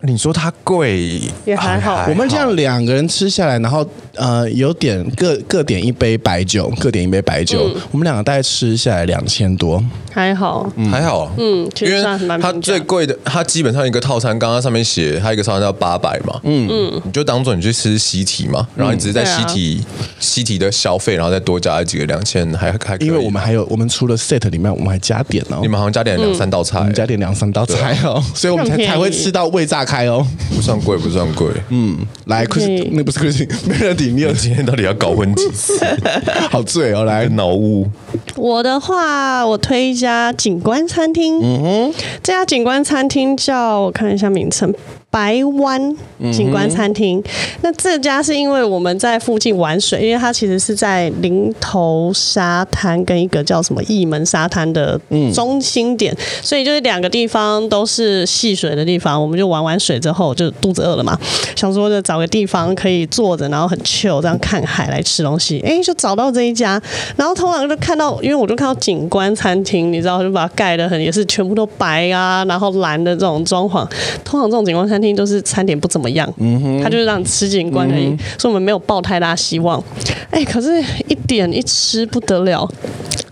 [0.03, 9.83] 你说它贵也还好，我们这样两个人吃下来，然后呃有点各各点一杯白酒，各点一杯白酒，嗯、我们两个大概吃下来两千多，
[10.13, 16.69] 还好，嗯、还好，嗯，其实算因为它最贵的，它基本上一个套餐，刚刚上面写它一个套餐要八百嘛，嗯。
[16.71, 30.07] 嗯，你就当做你去吃西提嘛，然后你只是在西提、嗯啊、西提的消费，然后再多加几个两千，还还因为我们还有我们除了 set 里面，我们还加点哦，你们好像加点两三道菜，嗯、加点两三道菜哦，所以我们才才会吃到味炸开。
[30.07, 31.47] 哦，不算贵，不算贵。
[31.71, 31.97] 嗯，
[32.27, 35.79] 来，Chris，那不是 Chris，Melody， 你有今天到底要搞混几次？
[36.51, 37.89] 好醉哦，来 脑雾。
[38.37, 41.39] 我的话，我推一家景观餐厅。
[41.41, 44.75] 嗯哼，这家景观餐厅叫我看一下名称。
[45.17, 45.97] 白湾
[46.31, 47.25] 景观餐厅，嗯、
[47.63, 55.01] 那这家是因为我们在附近玩水，因为它其实是在林头沙滩跟一个叫什么义门沙滩的
[55.33, 59.19] 中心点，嗯、所以就是两个地方都是戏水的地方。
[59.19, 61.19] 我们就玩完水之后就肚子饿了嘛，
[61.57, 65.61] 想说就找个地方可以坐着，然后很 chill 这样看海来吃东西。
[65.61, 66.79] 哎，就找到这一家，
[67.17, 73.89] 然后通常就看到，因为我就看到景观餐厅，你知道，就把它盖的很也是全部都白啊，然后蓝的这种装潢。
[74.23, 75.06] 通常这种景观餐厅。
[75.15, 79.83] 都是餐点不怎么样，嗯，他就是让你吃景观而已，嗯、所以我们没有抱太大希望。
[80.31, 82.69] 哎，可是一点一吃不得了，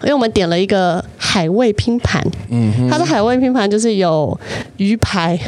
[0.03, 4.39] 因为我们点了一个海味拼盘，嗯哼，它的海味拼盘就是有
[4.77, 5.39] 鱼排、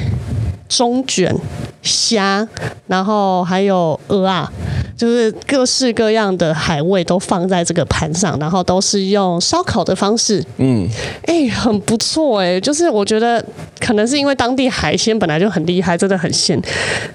[0.69, 1.35] 中卷、
[1.83, 2.47] 虾，
[2.87, 4.53] 然后还有鹅啊。
[4.97, 10.89] 就是各式各样的海味都放在这个盘上，然后都是用烧烤的方式，嗯，
[11.27, 12.61] 哎、欸，很不错哎、欸。
[12.63, 13.45] 就是我觉得
[13.79, 16.59] 可能是因为当地海鲜本来就很厉害，真的很鲜，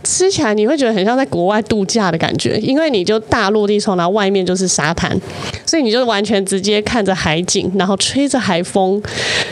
[0.03, 5.19] 吃起来你会觉得很像在国外度假的感觉，因为你就大落地窗，然后外面就是沙滩，
[5.65, 9.01] 所以你就完全直接看着海景，然后吹着海风，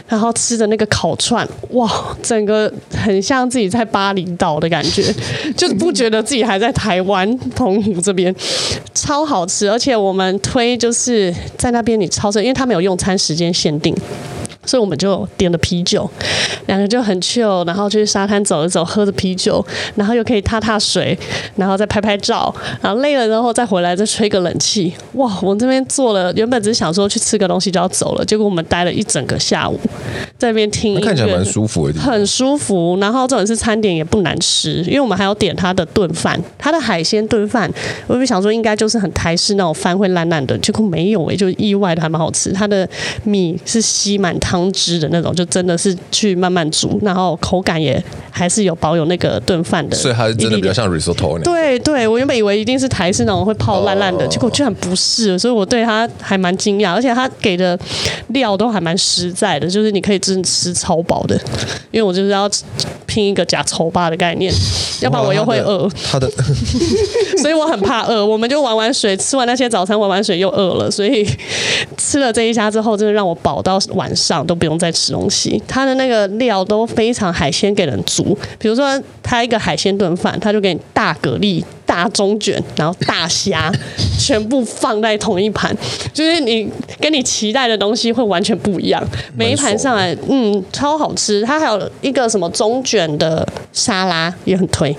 [0.07, 5.04] 然后吃着那个烤串，哇，整个很像自己在巴厘岛的感觉，
[5.56, 8.34] 就是不觉得自己还在台湾澎湖这边。
[8.93, 13.95] 超好吃，而且我们推就是在那边你超市，因为他没有用餐时间限定。
[14.69, 16.08] 所以我们就点了啤酒，
[16.67, 21.17] 两个就很 chill，然后去沙滩走一走，喝着啤酒，然后又可以踏踏水，
[21.55, 24.93] 然后再拍拍照，然后累了之后再回来再吹个冷气。
[25.13, 29.79] 哇，我们这边坐了，原本只是想说去吃个东西就要走了，结果我们待了一整个下午，
[30.38, 32.95] 在那边听音乐，看起来蛮舒服的，很舒服。
[33.01, 37.67] 然后这种是餐点也不难吃，因为我们还要点他的炖饭，他的海鲜炖饭，
[38.05, 42.51] 我就想说应该就是很台式那种饭会烂烂的，结果没有诶、欸，就意外的还蛮好吃。
[42.51, 42.88] 他的
[43.23, 44.59] 米是吸满汤。
[44.60, 51.43] 汤汁的那种，就真的是去慢慢煮，然后口感也还是有保有那个炖饭的，所以它是真的比较像 risotto 那样。
[51.43, 57.78] 对对，我原本以为一定是台式那种会泡烂烂的，结果居然不是，所以我对它还蛮惊讶，而且它给的
[58.28, 61.36] 料都还蛮实在的，就是你可以真吃超饱的，
[61.91, 62.50] 因为我就是要
[63.06, 64.54] 拼一个假丑巴的概念，
[65.02, 65.89] 要不然我又会饿。
[66.12, 66.30] 它的，
[67.41, 71.28] 所以我很怕饿，我们就玩玩水，吃完那些早餐，玩玩水又饿了，所以
[71.98, 75.62] 吃了这一家之后，真的让我饱到晚上都不用再吃东西。
[75.67, 83.71] 它的那个料都非常海鲜给人足，比如说它一个海鲜炖饭，它就给你大蛤蜊、大中卷，然后大虾，
[84.19, 85.75] 全部放在同一盘，
[86.13, 89.04] 就是你跟你期待的东西会完全不一样。
[89.36, 91.41] 每一盘上来，嗯，超好吃。
[91.43, 94.95] 它还有一个什么中卷的沙拉也很推。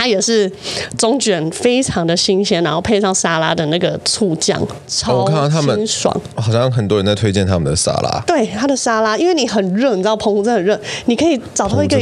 [0.00, 0.50] 它也是
[0.96, 4.58] 中卷，非常的新鲜，然后配上沙拉的那个醋酱，
[4.88, 6.18] 超清爽。
[6.36, 8.24] 好像很多人在推荐他们的沙拉。
[8.26, 12.00] 对，它的沙拉，因为你很热，你知道澎湖真的很热，你可以找到一个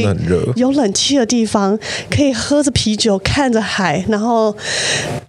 [0.55, 1.77] 有冷气的地方，
[2.09, 4.55] 可以喝着啤酒，看着海，然后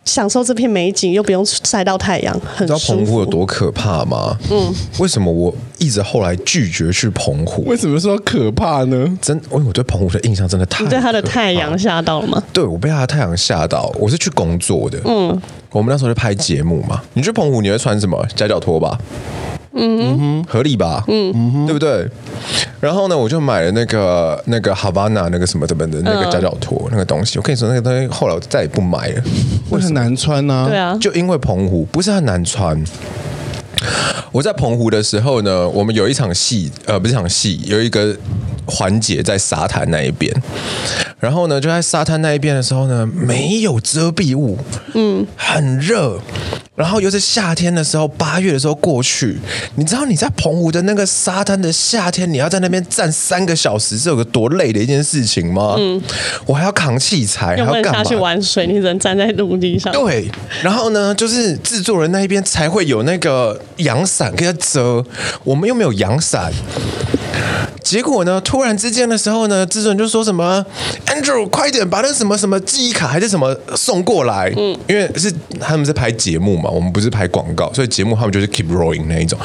[0.04, 2.94] 享受这片美景，又不用晒到太阳，很舒服。
[2.94, 4.38] 你知道澎湖有多可怕吗？
[4.48, 4.72] 嗯。
[5.00, 7.64] 为什么我一直后来拒绝去澎湖？
[7.64, 9.18] 为什么说可怕呢？
[9.20, 10.85] 真，因为我对澎湖的印象真的太……
[10.85, 12.40] 你对它的太阳吓到了吗？
[12.52, 13.92] 对，我被他的太阳吓到。
[13.99, 17.01] 我是去工作的，嗯，我们那时候在拍节目嘛。
[17.14, 18.25] 你去澎湖你会穿什么？
[18.35, 18.99] 夹脚拖吧，
[19.73, 22.09] 嗯哼，合理吧，嗯哼，对不对？
[22.81, 27.38] 然后呢，我就买了那个那个 Havana 那个什么什么的那个夹脚拖那个东西。
[27.38, 29.23] 我跟你说，那个东西后来我再也不买了，
[29.70, 30.66] 为什么难穿呢？
[30.68, 32.83] 对啊，就因为澎湖不是很难穿。
[34.33, 38.14] 我在澎湖的时候呢，我们有一场戏，呃，不是场戏，有一个
[38.66, 40.33] 环节在沙滩那一边。
[41.20, 44.59] 然后呢，就在沙滩那一边的时候呢，没有遮蔽物，
[44.94, 46.18] 嗯，很热。
[46.74, 49.38] 然后又是夏天的时候，八月的时候过去，
[49.74, 55.74] 你知道你在澎湖的那个沙滩的夏天，你要在那边站三个小时，是有个多累的一件事情吗？
[55.76, 56.00] 嗯，
[56.46, 58.02] 我还要扛器材，还要干嘛？
[58.02, 59.92] 下去玩水，你只能站在陆地上。
[59.92, 60.30] 对，
[60.62, 65.04] 然后呢，就是制作人那一边才会有那个阳伞给他遮，
[65.44, 66.50] 我们又没有阳伞。
[67.90, 70.64] 结果呢，突然之间的时候呢，制作人就说什么
[71.07, 79.37] ：“Andrew，快点把那什么什么记忆卡还是什么送过来。”嗯，因为是他们是拍节目嘛，我们不是拍广告，所以节目他们就是 keep rolling 那一种。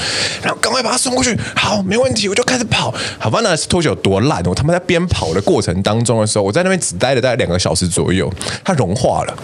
[0.44, 1.36] 然后赶快把它送过去。
[1.56, 2.94] 好，没问题，我就开始跑。
[3.18, 4.44] 好吧，那拖鞋有多烂？
[4.46, 8.32] 我他妈在边跑的过程当中的时候，我在那边只待了大概两个小时左右，
[8.64, 9.36] 它融化了。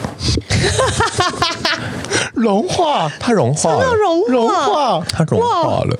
[2.35, 5.97] 融化，它融化了，融融化，它融化了。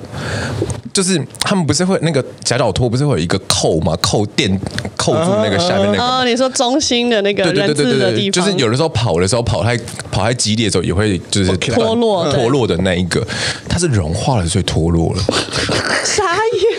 [0.92, 3.96] 就是他们不是会那个夹脚托不是会有一个扣吗？
[4.02, 4.60] 扣垫
[4.96, 6.02] 扣住那个下面那个。
[6.02, 9.76] 哦，你说中心的那个人字的地方，就是有的时候跑的时候跑太
[10.10, 13.26] 跑太激烈的时候也会就是脱落脱落的那一个，
[13.68, 15.22] 它是融化了所以脱落了。
[16.04, 16.22] 傻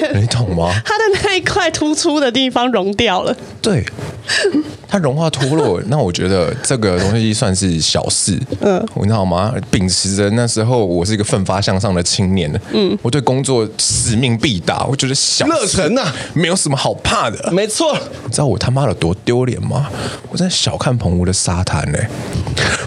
[0.02, 0.72] 眼，你懂吗？
[0.86, 3.36] 它的那一块突出的地方融掉了。
[3.62, 3.84] 对。
[4.88, 8.40] 它融化脱落，那我觉得这个东西算是小事。
[8.62, 9.54] 嗯，你知道吗？
[9.72, 17.52] 秉持着那时候我是一个奋发向上的青年，嗯，我对工作使命必达，我觉得小热忱呐，没有什么好怕的。
[17.52, 19.90] 没错，你知道我他妈有多丢脸吗？
[20.30, 21.98] 我在小看澎湖的沙滩呢，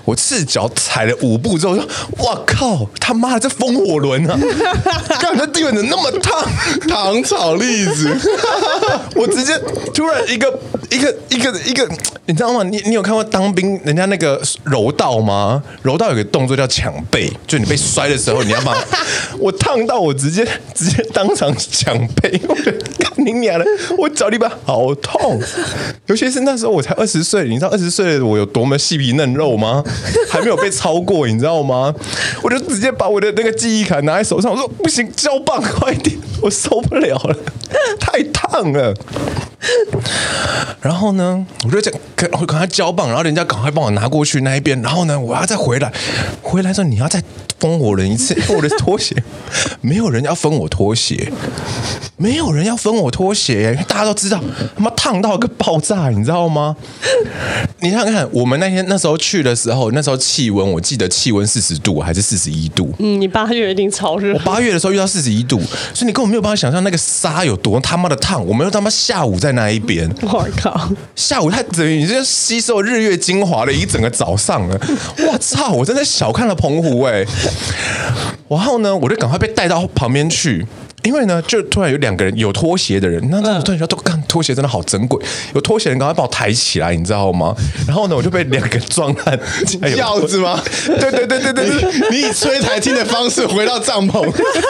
[0.05, 1.85] 我赤脚踩了五步之后说
[2.25, 4.39] ：“哇靠，他妈的这风火轮啊！
[5.21, 6.41] 刚才地板怎么那么烫？
[6.89, 8.17] 糖炒栗子，
[9.17, 9.59] 我直接
[9.93, 11.89] 突然一个一个。”一个一个，
[12.27, 12.63] 你知道吗？
[12.65, 15.63] 你你有看过当兵人家那个柔道吗？
[15.83, 18.77] 柔道有个动作叫抢背，就你被摔的时候，你要把
[19.39, 22.79] 我烫到，我直接直接当场抢背，我觉得
[23.17, 23.65] 你娘的，
[23.99, 25.41] 我脚底板好痛，
[26.07, 29.83] 尤其是那时候我才二十岁，你知道二十岁的我有多么细皮嫩肉吗？
[30.31, 31.95] 还没有被超过，你知道吗？
[32.43, 37.37] 我就直接把我的那个记忆卡拿在手上，我说不行，胶棒快点，我受不了了，
[37.99, 38.95] 太烫了。
[40.81, 45.93] 然后呢，我就讲，赶快交棒，然后人家赶快帮我拿过去那一边，然后呢，我要再回来，
[46.43, 47.23] 回来之后你要再
[47.59, 49.15] 封我人一次， 我的拖鞋，
[49.81, 51.33] 没有人要分我拖鞋，
[52.17, 54.41] 没有人要分我拖鞋，大家都知道，
[54.77, 56.77] 他妈烫到个爆炸，你知道吗？
[57.81, 62.93] 你看看，我们那天那时候去的时候，那时候气温，我记得气温四十度还是四十一度？
[62.99, 64.35] 嗯，你八月一定超热。
[64.35, 65.59] 我八月的时候遇到四十一度，
[65.95, 68.45] 所以你根本没有办法想象那个沙有多他妈的烫。
[68.47, 74.79] 我们又他妈下午在那一边，我靠，下午他等于你是吸收日月精华了一整个早上了。
[75.27, 77.27] 我操，我真的小看了澎湖哎、欸。
[78.49, 80.67] 然后呢，我就赶快被带到旁边去。
[81.03, 87.55] 因为呢，就突然有两个人有拖鞋的人，那那突然觉得，看拖鞋真的好珍贵，有拖鞋的人赶快把我抬起来，你知道吗？
[87.87, 89.39] 然后呢，我就被两个壮汉
[89.95, 90.61] 轿子吗？
[90.85, 91.65] 对对对对对，
[92.11, 94.21] 你以吹台听的方式回到帐篷，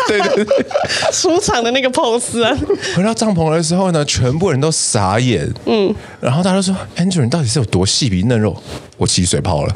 [0.09, 0.65] 对对对，
[1.11, 2.55] 出场的那个 pose 啊！
[2.95, 8.55] 回到帐篷的时候呢，全部人都傻眼，嗯，然后大家都说：“Andrew，你到底是有多细皮嫩肉？”
[8.96, 9.74] 我起水泡了，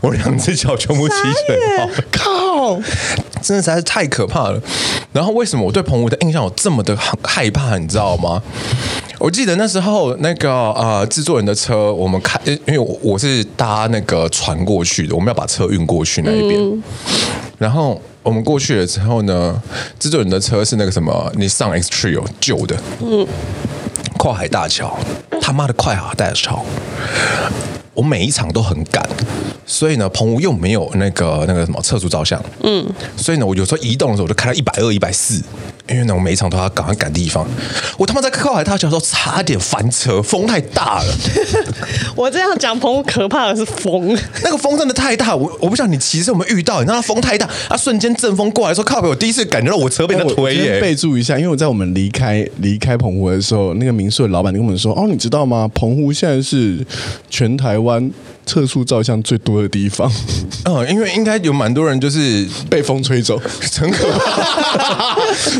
[0.00, 1.14] 我两只脚全部起
[1.46, 2.80] 水泡，靠！
[3.40, 4.60] 真的实在是太可怕了。
[5.12, 7.78] 然后为什么我对澎湖的印象有这么的害怕？
[7.78, 8.42] 你知道吗？
[9.18, 16.60] 我记得那时候那个呃制作人的车，我们开，因为我我是搭那个船过去的，我们要把车运过去那一边。
[16.60, 16.82] 嗯、
[17.58, 19.60] 然后我们过去了之后呢，
[19.98, 23.26] 制作人的车是那个什么，Nissan X-Trail 旧的，嗯，
[24.18, 24.96] 跨海大桥，
[25.40, 26.64] 他妈的跨海大桥。
[27.98, 29.04] 我每一场都很赶，
[29.66, 35.42] 所以呢，澎湖又没有那个那个什么测速照相，嗯，所以呢，我有时候移动的时候我就开到一百二、一百四，
[35.88, 37.44] 因为呢，我每一场都要赶快赶地方。
[37.96, 41.14] 我他妈在靠海大桥的时候差点翻车，风太大了。
[42.14, 45.34] 我这样讲，澎湖可怕的是风，那个风真的太大。
[45.34, 50.80] 我我不知道你骑车有没有遇到，你知道风太大，啊，瞬间阵风过来的时候，靠北，我第一次感觉到我车被他推耶。
[50.80, 55.68] 备注一下，因为我在我们离开离开澎湖的时候，那个民宿的老板就跟我们说：“哦，你知道吗？
[55.74, 56.86] 澎湖现在是
[57.28, 58.10] 全台湾。”湾
[58.44, 60.10] 测速照相最多的地方，
[60.64, 63.40] 嗯，因为应该有蛮多人就是被风吹走，
[63.78, 65.16] 很可怕，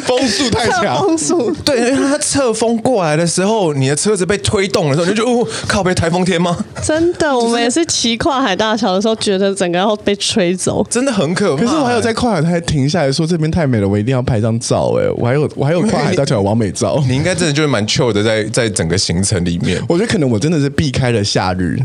[0.07, 6.57] 风速太强，风速对，因为它侧风过来的时候，你的车子被推动的时候，你就觉得哦，靠被台风天吗？
[6.83, 11.63] 真的， 我们也是骑跨海大桥的时候，觉得整个要被吹走，真的很可怕。
[11.65, 14.95] 可是我还有在跨海台停下来说这边太美了，我一定要拍张照。
[14.99, 17.03] 哎，我还有我还有 跨海大桥的网美照。
[17.09, 21.79] 你应该真的就是蛮 chill 的，在在整个行程里面，我觉得可能我真的是避开了夏日，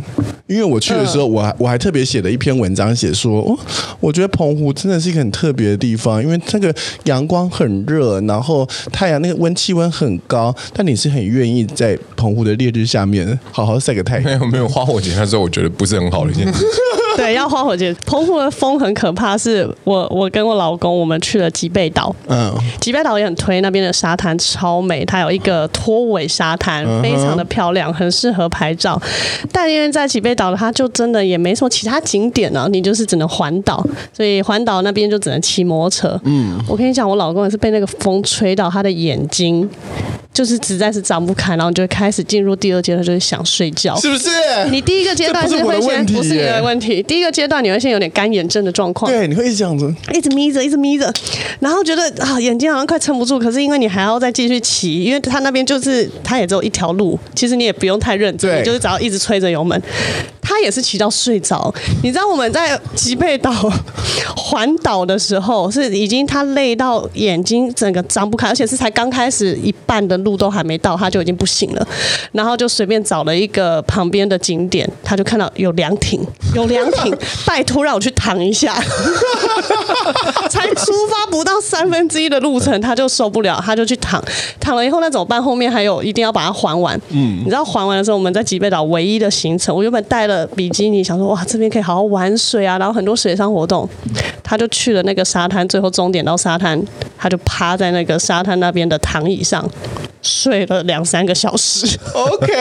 [0.47, 3.57] 因为我去的时候，我还我还特别写了一篇文章，写说，哦，
[3.99, 6.73] 我觉得澎湖真的是一个很特别的地方，因为那个
[7.05, 14.23] 阳光很热，然后太阳那个温气温很高，但你是很愿意在澎湖的烈日下面好好晒个太阳。
[14.23, 16.65] 没有没有花火节那时候，我觉得不是很好的一件事。
[17.17, 19.37] 对，要花火节，澎湖的风很可怕。
[19.37, 28.99] 是我我跟我老公我们去了吉贝岛，嗯，吉贝岛也很推，那边的沙滩超美，它有一个拖尾沙滩，非常的漂亮，很适合拍照。
[29.51, 36.21] 但因为在吉贝岛，它就真的也没什么其他景点啊，你就是只能环岛，所以环岛那边就只能骑摩托车。
[36.25, 39.69] 嗯，我跟你讲，我老公也是被那个风吹到他的眼睛。
[40.33, 44.29] 就是实在是张不开，然后就开始进入第二阶段，就是想睡觉，是不是？
[44.71, 51.11] 你第一个阶段是会先不是你的问题，第一个阶段你会先有点干眼症的状况，对，你会一直这样子，一直眯着，一直眯着，
[51.59, 59.81] 然后觉得啊眼睛好像快撑不住，可是因为你还要再继续骑，因为他那边就是他也只有一条路，其实你也不用太认真，你就是只要一直吹着油门。
[60.45, 63.49] 他也是骑到睡着，你知道我们在吉贝岛
[64.35, 71.87] 环岛的时候，是已经他累到眼睛整个张不开，而且是才刚开始一半的路都还没到，他就已经不行了。
[72.33, 76.21] 然后就随便找了一个旁边的景点，他就看到有凉亭，
[76.53, 78.75] 有凉亭， 拜托让我去躺一下。
[80.49, 84.23] 才出发不到三分之一的路程，他就受不了，他就去躺。
[84.59, 85.41] 躺了以后那怎么办？
[85.41, 86.99] 后面还有一定要把它还完。
[87.09, 90.45] 嗯，你知道还完的时候，我们在吉贝岛唯一的行程，我原本带了。
[90.55, 93.87] 比基尼想说哇，这边可以好好玩水啊，然后很多水上活动，
[94.43, 96.79] 他就去了那个沙滩，最后终点到沙滩，
[97.17, 99.67] 他就趴在那个沙滩那边的躺椅上。
[100.23, 102.53] 睡了两三个小时，OK，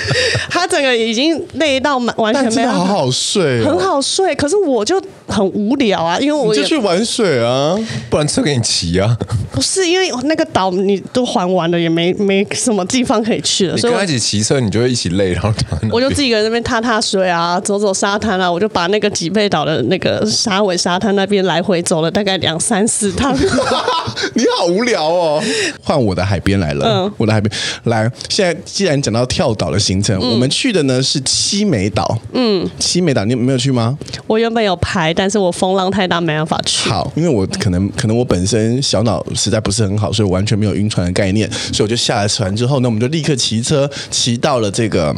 [0.50, 4.34] 他整个已经累到完全没有好好睡，很好睡。
[4.34, 7.74] 可是我就很无聊啊，因为我就去玩水啊，
[8.10, 9.16] 不然车给你骑啊。
[9.50, 13.76] 不是因为那个岛你都还完了，也没没什么地方可以去了。
[13.78, 15.50] 所以跟他一起骑车，你就会一起累，然后
[15.90, 23.34] 我就自己一个人在那边踏踏水啊，走走沙滩啊，我就把那个吉贝岛的那个沙尾沙滩那边来回走了大概两三四趟。
[24.34, 25.42] 你好无聊哦，
[25.82, 26.86] 换我的海边来了。
[26.86, 27.05] 嗯。
[27.16, 27.52] 我的海边
[27.84, 32.18] 来，现在既然讲到跳岛的行程，嗯、我们去的呢是七美岛。
[32.32, 33.96] 嗯，七美岛你没有去吗？
[34.26, 36.88] 我原本有排，但是我风浪太大，没办法去。
[36.88, 45.14] 好，因为我可能可能我本身小脑实在不是很好，所以我完全没有晕船的概念，所以我就下了船之后呢，我们就立刻骑车骑到了这个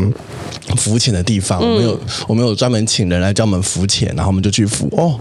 [0.76, 1.60] 浮潜的地方。
[1.60, 4.88] 嗯、我们有我们有专门请人来教我们浮潜，然后我们就去浮。
[4.96, 5.18] 哦，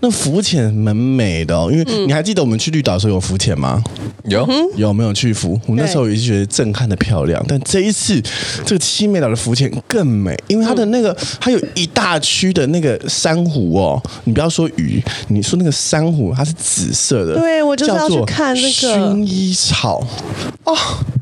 [0.00, 3.82] 那浮潜蛮美的哦，因为你还记得我们去绿岛的时候有浮潜吗？
[4.24, 4.48] 有。
[4.76, 5.58] 有没有去浮？
[5.66, 8.20] 我们那时候也是觉得震撼的漂亮，但这一次
[8.64, 18.68] 这个七美岛的浮潜更美，因为它的那个它有一大区的那个珊瑚哦，你不要说鱼，你说那个珊瑚它是紫色的，对，我就是要去看那个。
[18.68, 20.04] 薰衣草。
[20.64, 20.76] 哦。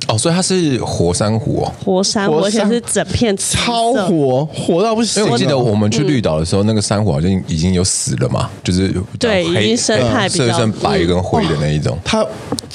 [0.08, 5.22] 哦，所以它是活珊瑚哦，活珊瑚，而且是整片超火，火到不行。
[5.22, 12.24] 因为我记得我们去绿岛的时候，那个珊瑚好像已经有死了嘛，就是对，已经生态比较色变白跟灰的那一种，它。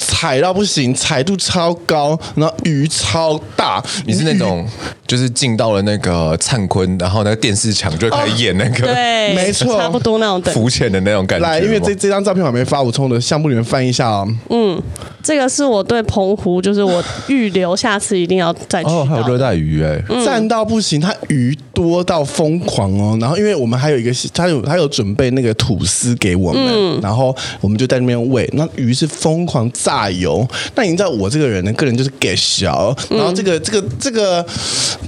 [0.00, 3.82] 踩到不行，彩度超高，然后鱼超大。
[4.06, 4.64] 你是那种
[5.08, 11.44] 就是进到了那个灿坤，然后那个电视墙就开始演那个，对，没错，差不多那种等浮潜的那种感觉。
[11.44, 14.28] 来，因为这这张照片我还没发，我从我的项目里面翻一下哦。
[14.50, 14.80] 嗯，
[15.20, 18.90] 这个是我对澎湖，就是我预留下次一定要再去。
[18.90, 23.16] 哦，还有热带鱼哎，站到不行，它鱼多到疯狂哦。
[23.20, 28.48] 然后因为我们还有一个，他有他有准备那个吐司给我们，嗯、然后我们就在那边喂。
[28.54, 30.46] 那鱼是疯狂炸油。
[30.74, 34.46] 那你知道我这个人呢，个人就是给小，然后这个、嗯、这个这个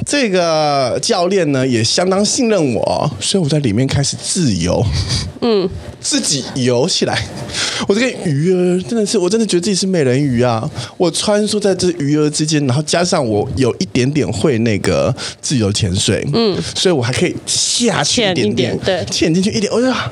[0.06, 4.84] 这个教练呢也相当信任我，所以我在里面开始自由，
[5.40, 5.68] 嗯，
[6.00, 7.26] 自己游起来。
[7.88, 10.70] 我这个鱼儿真的是，我真的觉得自己是美人鱼啊！
[10.96, 20.04] 我穿梭在这鱼儿之间，然后加上我有一点点会那个自由潜水，嗯，所以我还可以下去一点点，点对，潜进去一点，我就啊，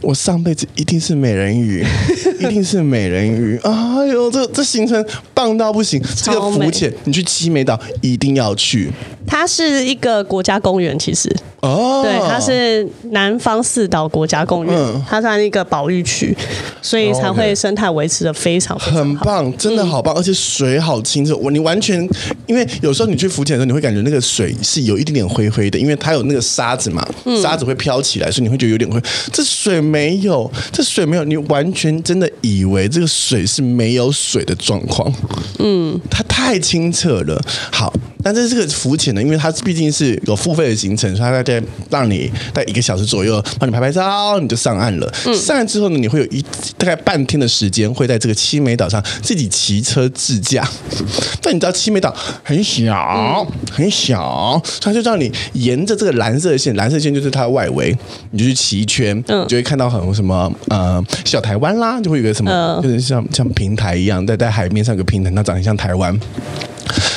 [0.00, 1.84] 我上辈子一定是美人鱼，
[2.38, 3.58] 一定是美人鱼！
[3.64, 6.00] 哎呦，这这行程棒到不行！
[6.22, 8.90] 这个浮潜，你去七美岛一定要去。
[9.26, 16.36] 它是一个国家公园，其实哦，对，它是南方四岛国家公园，嗯、它算一个保育区，
[16.82, 21.34] 所以才会生态维持的非常非常很棒，真的好棒，嗯、而且水好清澈。
[21.36, 22.06] 我你完全，
[22.46, 27.06] 因为有时候你去浮潜的时候，你会感觉那个水是有一点点灰灰的，因为它有那个沙子嘛，
[27.42, 29.00] 沙子会飘起来，所以你会觉得有点灰。
[29.32, 35.10] 这水没有，这水没有，你完全真的以为这个水是没有水的状况。
[35.58, 37.40] 嗯，它太清澈了。
[37.72, 37.92] 好。
[38.26, 45.12] 但是这个浮潜呢，因为它毕竟是有付费的行程，所以它大概让你在一个小时左右帮你拍拍照，你就上岸了。
[45.26, 46.42] 嗯、上岸之后呢，你会有一
[46.76, 50.66] 大概半天的时间会在这个七美岛上自己骑车自驾。
[51.40, 57.96] 但你知道七美岛很小，很小，它就让你沿着这个蓝色线，蓝色线就是它的外围，
[58.30, 66.18] 你就去骑一圈，你就会看到很多什么呃小台湾啦，就会有个什么，就是像像平台一样，在在海面上有个平台，它长得像台湾。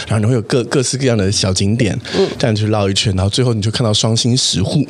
[0.07, 1.97] 然后你会有各各式各样的小景点，
[2.37, 4.85] 这样去绕一圈，然后最后你就看到双星石沪，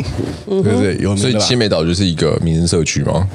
[0.45, 0.97] 对不对？
[0.99, 3.28] 有所以七美岛就是一个民生社区吗？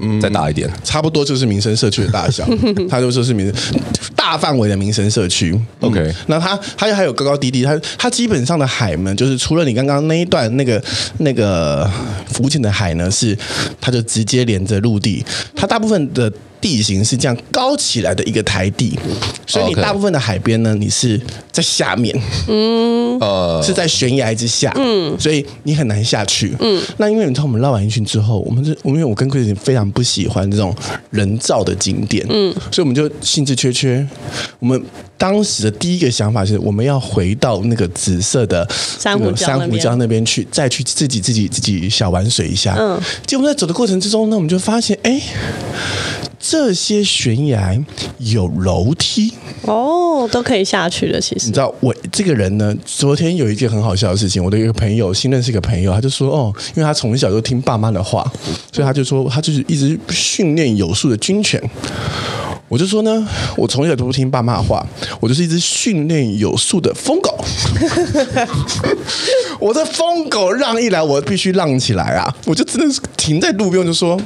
[0.00, 2.48] 嗯，再大一点，差不多就是民生社区的大小，
[2.88, 3.80] 它就说是民生
[4.14, 5.58] 大范围的民生社区。
[5.80, 10.82] OK，那它它还有高高低低，它它基本上的海呢，就是除了你刚刚那一段那个
[11.18, 11.90] 那个
[12.26, 13.36] 浮潜的海呢，是
[13.80, 15.24] 它就直接连着陆地，
[15.56, 16.32] 它大部分的。
[16.60, 18.98] 地形是这样高起来的一个台地，
[19.46, 21.20] 所以你大部分的海边呢，你是
[21.52, 22.14] 在下面，
[22.48, 26.82] 嗯，呃， 是在悬崖之下，嗯，所以你很难下去，嗯。
[26.96, 30.74] 那因为你知道我们绕完一圈之后，我们就我因为我跟 Chris 非常不喜欢这种
[31.10, 34.06] 人造的景点，嗯，所以我们就兴致缺缺。
[34.58, 34.82] 我们
[35.16, 43.00] 当时的第一个想法是，我们要回到那个紫色的珊瑚珊瑚礁那边去，再去自己自己自己小玩水一下，嗯。
[43.26, 45.20] 结果在走的过程之中呢，我们就发现，哎。
[46.38, 47.76] 这些悬崖
[48.18, 49.32] 有楼梯
[49.62, 51.20] 哦，都可以下去的。
[51.20, 54.42] 其实你知道，我这个人呢，昨天有一件很好笑的事情。
[54.42, 58.30] 我的一个朋友，新认识一个朋友，他就说：“哦，因为他从小就听爸妈的话，
[58.72, 61.60] 所以他就说他就是一直训练有素的军犬。”
[62.68, 64.86] 我就说呢，我从小都不听爸妈的话，
[65.20, 67.36] 我就是一只训练有素的疯狗。
[69.58, 72.34] 我这疯狗让一来，我必须让起来啊！
[72.44, 74.20] 我就真的是停在路边，我就说。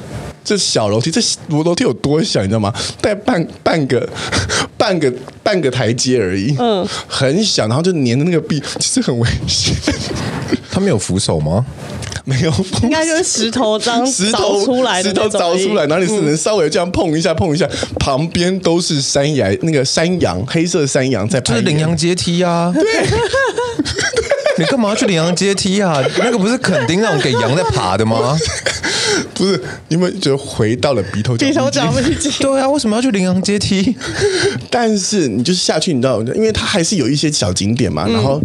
[0.45, 2.73] 这小楼梯，这楼楼梯有多小，你知道吗？
[2.99, 4.05] 带半半个
[4.77, 5.09] 半个
[5.41, 9.73] 半个台阶而已，嗯，很小，然后就粘着那个壁，其实很危险。
[10.69, 11.65] 他没有扶手吗？
[12.25, 12.53] 没有，
[12.83, 17.67] 应该就是石头脏石头出来的，石头凿出来，然后你只能稍微这样碰一下，碰一下，
[17.99, 22.83] 旁边都是山崖，那个山羊，黑色山羊在拍，这是羚羊阶梯啊，对。
[24.63, 26.01] 你干嘛要去羚羊阶梯啊？
[26.19, 28.37] 那个不是垦丁那种给羊在爬的吗？
[29.33, 32.29] 不是，你们就回到了鼻头鼻头角危机。
[32.39, 33.93] 对啊，为什么要去羚羊阶梯？
[34.69, 38.07] 但是你就是下去，你知道，因为它还是有一些小景点嘛。
[38.07, 38.41] 然后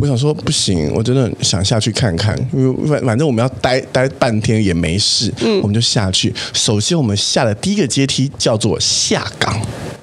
[0.00, 6.34] 我想说，不行，我真的想下去看看，因为反反正我们要待待半天也没事，嗯，我们就下去。
[6.52, 9.58] 首先，我们下的第一个阶梯叫做下港。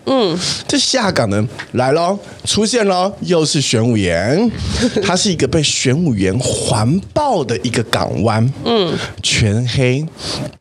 [0.09, 0.37] 嗯，
[0.67, 4.51] 这下港呢来喽，出现了，又是玄武岩，
[5.03, 8.91] 它是一个被玄武岩环抱的一个港湾，嗯，
[9.21, 10.05] 全黑。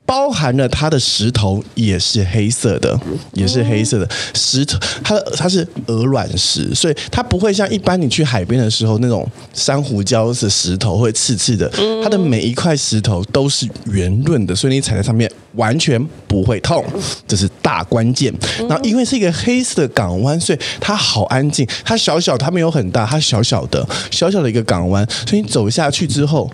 [0.04, 2.98] 包含了它的石头也是黑色的，
[3.34, 4.08] 也是黑色的。
[4.34, 11.70] 石头，它它是鹅卵石，所以它不会像一般你去海边的时候那种珊瑚礁的石头会刺刺的，
[12.02, 16.84] 它的每一块石头都是圆润的，所以你踩在上面完全不会痛，
[17.26, 18.32] 这是大关键。
[18.68, 26.50] 然后因为是一个黑色的港湾，所以它好安静，它小小，它没有很大，它小小的小小的一个港湾，所以你走下去之后，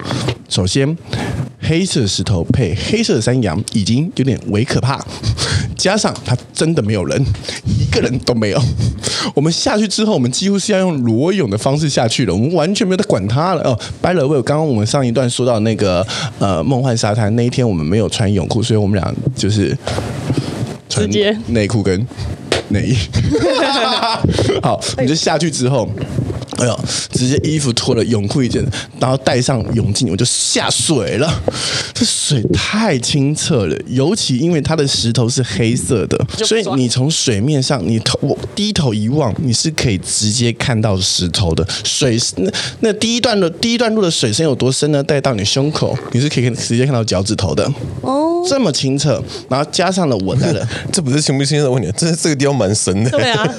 [0.48, 0.96] 首先。
[1.66, 5.04] 黑色石头配黑色山羊已经有点微可怕，
[5.76, 7.24] 加上它真的没有人，
[7.64, 8.62] 一个人都没有。
[9.34, 13.62] 我们下去之后，我们几乎是要用裸泳的方式下去了，我们完全没有在管它了。
[13.62, 16.06] 哦，by the way，刚刚我们上一段说到那个
[16.38, 19.76] 呃梦幻沙滩那一天，我们没有穿泳裤，所以我们俩就是
[20.88, 21.08] 穿
[21.46, 22.06] 内裤跟
[22.68, 22.96] 内衣。
[24.62, 25.88] 好，我们就下去之后。
[26.56, 28.64] 哎呦，直接衣服脱了，泳裤一件，
[29.00, 31.28] 然后戴上泳镜，我就下水了。
[31.92, 41.66] 这水太清澈了，尤其因为它的石头是黑色的，所以你从水面上，你头我低头一望，你是可以直接看到石头的。
[41.82, 42.48] 水那
[42.80, 45.02] 那第一段的第一段路的水深有多深呢？
[45.02, 47.68] 带到你胸口，你是可以直接看到脚趾头的。
[48.02, 53.10] 哦，这么清澈，然后加上了我带的， 这不是清不清澈的问题，这是这个地方蛮深的。
[53.10, 53.48] 对啊。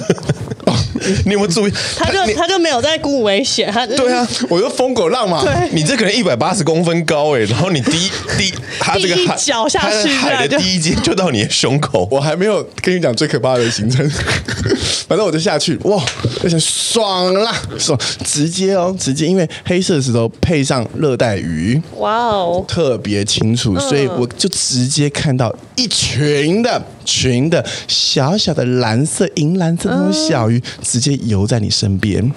[1.24, 1.72] 你有没有注意？
[1.96, 5.40] 他就他就没有在顾危险，他对啊，我就疯狗浪嘛。
[5.44, 12.08] 对，你这可能一百八十公分高哎，然后你第一第他这个海脚下去，海的第一阶就到你的胸口。
[12.10, 14.08] 我还没有跟你讲最可怕的行程，
[15.06, 16.02] 反正我就下去，哇，
[16.42, 26.82] 而且爽啦，爽，直接哦，直接，因为黑色石头配上热带鱼，哇哦，特别清楚，所以我就直接看到一群的。
[27.06, 32.32] 群的小小的蓝色、银蓝色的那种小鱼，直接游在你身边，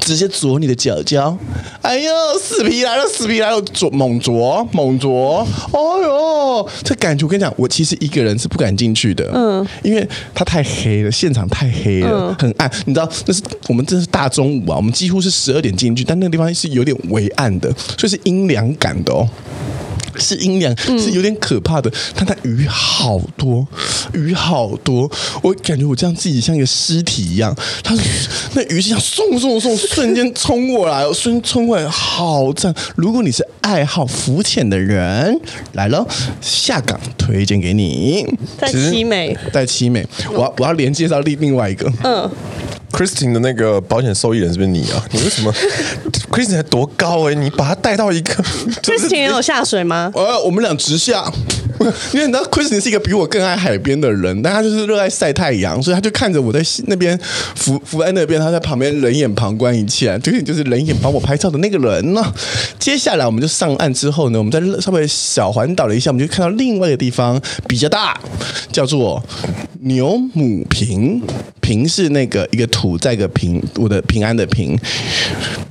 [0.00, 1.36] 直接啄你的脚脚。
[1.82, 5.46] 哎呦，死皮来了，死皮来了，啄猛啄猛啄。
[5.72, 9.30] 哦呦，这感觉我跟你讲，我其实一个人是不敢进去的。
[9.34, 12.70] 嗯，因为它太黑了，现场太黑了，很暗。
[12.86, 19.28] 你知道，那是我们这是大中午啊，我们几乎是十二点进去，但那个地方是有点微暗的，所以是阴凉感的哦。
[20.18, 21.90] 是阴凉，是有点可怕的。
[22.14, 23.66] 但它鱼好多，
[24.12, 25.10] 鱼好多，
[25.42, 27.54] 我感觉我这样自己像一个尸体一样。
[27.82, 27.94] 它
[28.54, 32.74] 那鱼是像送送送，瞬间冲过来，瞬间冲过来，好赞！
[32.96, 35.40] 如果你是爱好浮潜的人，
[35.72, 36.06] 来了，
[36.40, 38.26] 下岗推荐给你，
[38.58, 42.30] 在七美，在七美，我要我要连接到另另外一个，嗯。
[42.92, 45.04] Christine 的那个保险受益人是不是你啊？
[45.10, 45.52] 你为什么
[46.30, 47.34] Christine 才多高哎、欸？
[47.34, 48.34] 你把他带到一个
[48.84, 50.03] Christine 也有下水吗？
[50.14, 51.24] 呃，我们俩直下，
[52.12, 57.18] 因为你知道 Christine 是一个比我更爱海边的人，但他就是热爱晒太阳，所以他就看着我在那边
[57.54, 62.22] 浮浮在那边，他在旁边冷眼旁观一切，就是就是冷眼帮我拍照的那个人呢。
[62.78, 68.18] 接下来我们就上岸之后呢，我们在稍微小环岛了一下，我们就看到另外一个地方比较大，
[68.72, 69.22] 叫做
[69.80, 71.22] 牛母坪。
[71.60, 74.78] 坪是那个一个土在个平，我的平安的平，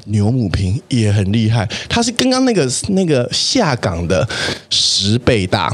[0.06, 4.28] 牛母坪也很厉害，它是刚刚那个那个下港的
[4.72, 5.72] 十倍大，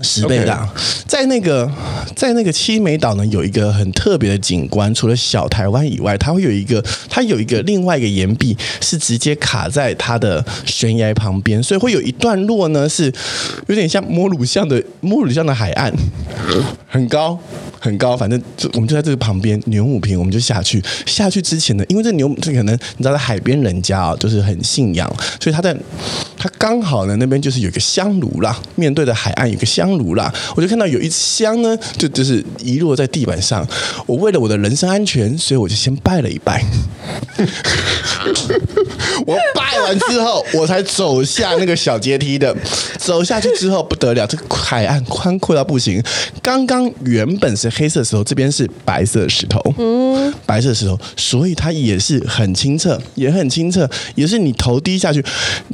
[0.00, 0.68] 十倍大，
[1.06, 1.70] 在那个
[2.14, 13.12] 在那个七美岛呢，有一个很特别的景观，除了小台湾以外，它会有一个它有一个另外一个岩壁是直接卡在它的悬崖旁边，所以会有一段落呢是
[13.68, 15.92] 有点像摩鲁巷的摩鲁巷的海岸，
[16.88, 17.38] 很高。
[17.80, 20.82] 很高，反正就我们就在这个旁边牛母坪，我们就下去。
[21.04, 25.06] 下去之前呢，因为这牛这可能你知道，在海边人家啊、哦，就是很信仰，
[25.38, 25.76] 所以他在
[26.38, 33.66] 他刚好呢那边就是有一个香炉啦，面对着海岸有个香炉啦，我就看到有一香呢，就就是遗落在地板上。
[34.06, 36.64] 我为了我的人身安全，所以我就先拜了一拜。
[39.26, 42.56] 我拜完之后，我才走下那个小阶梯的。
[42.96, 46.02] 走下去之后不得了，这个海岸宽阔到不行。
[46.42, 47.70] 刚刚原本是。
[47.74, 55.20] 黑色石头这边是白色石头，嗯，白色石头，所以它也是很清澈，也很清澈，也是你头低下去，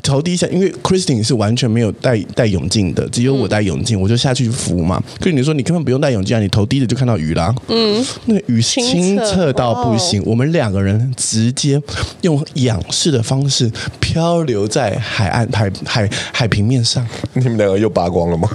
[0.03, 5.03] 头低下，因为 Christine 是完全没有戴戴泳镜的，只有我戴泳镜，我就下去浮嘛。
[5.19, 11.81] 跟你说，你根本不用戴泳镜啊，你头低着就看到鱼啦，嗯，那个鱼清澈到不行，我们两个人直接
[12.23, 17.07] 用仰视的方式漂流在海岸海海海平面上。
[17.33, 18.49] 你们两个又扒光了吗？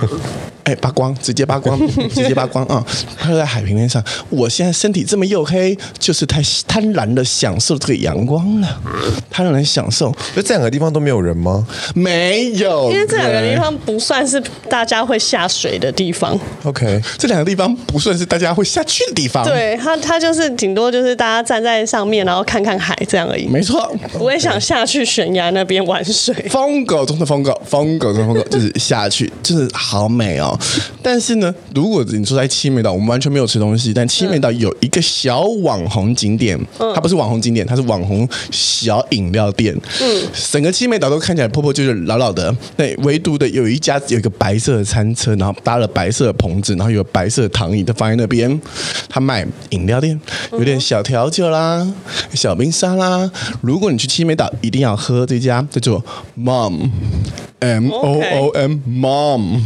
[0.66, 1.80] 哎，扒光，直接扒光，
[2.10, 2.84] 直接扒光啊！
[3.20, 8.82] 漂流在海平面上，我现在身体这么黝黑，就是太贪婪的享受这个阳光了，
[9.30, 10.12] 贪婪的享受。
[10.34, 11.68] 那这两个地方都没有人吗？
[11.94, 14.42] 没有，因为这两个地方不算是
[14.76, 16.38] 大家会下水的地方。
[16.64, 19.42] OK，这两个地方不算是大家会下去的地方。
[19.46, 23.48] 对，它它就是顶多就是大家站在上面，然后看看海这样而已。
[23.48, 26.36] 没错，不会想下去悬崖那边玩水。
[26.50, 30.60] 疯狗中的疯狗，疯狗中的疯狗，就是下去，就是好美哦。
[31.02, 33.94] 但是呢，如果你说在七美岛，我们完全没有吃东西。
[33.94, 36.60] 但七美岛有一个小网红景点，
[36.94, 39.74] 它不是网红景点，它是网红小饮料店。
[40.02, 42.54] 嗯，整个七美岛都看起来破破旧旧、老老的。
[42.76, 48.60] 那，唯独的有一家有一个白色的餐车，然后搭了白色的棚子，然后有白色的躺椅都放在那边。
[49.08, 50.20] 他卖饮料店，
[50.54, 51.88] 有点小调酒啦、
[52.34, 53.30] 小冰沙啦。
[53.62, 56.04] 如果你去七美岛，一定要喝这家叫做
[56.36, 56.90] Mom
[57.60, 59.62] M O O M，Mom，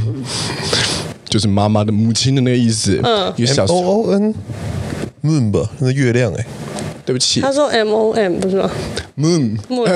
[1.29, 2.99] 就是妈妈的母亲的那个意思。
[3.01, 6.45] 嗯，小 O O N，Moon 吧，那月亮哎。
[7.05, 8.69] 对不起，他说 M O M 不是吗
[9.17, 9.87] ？Moon Moon，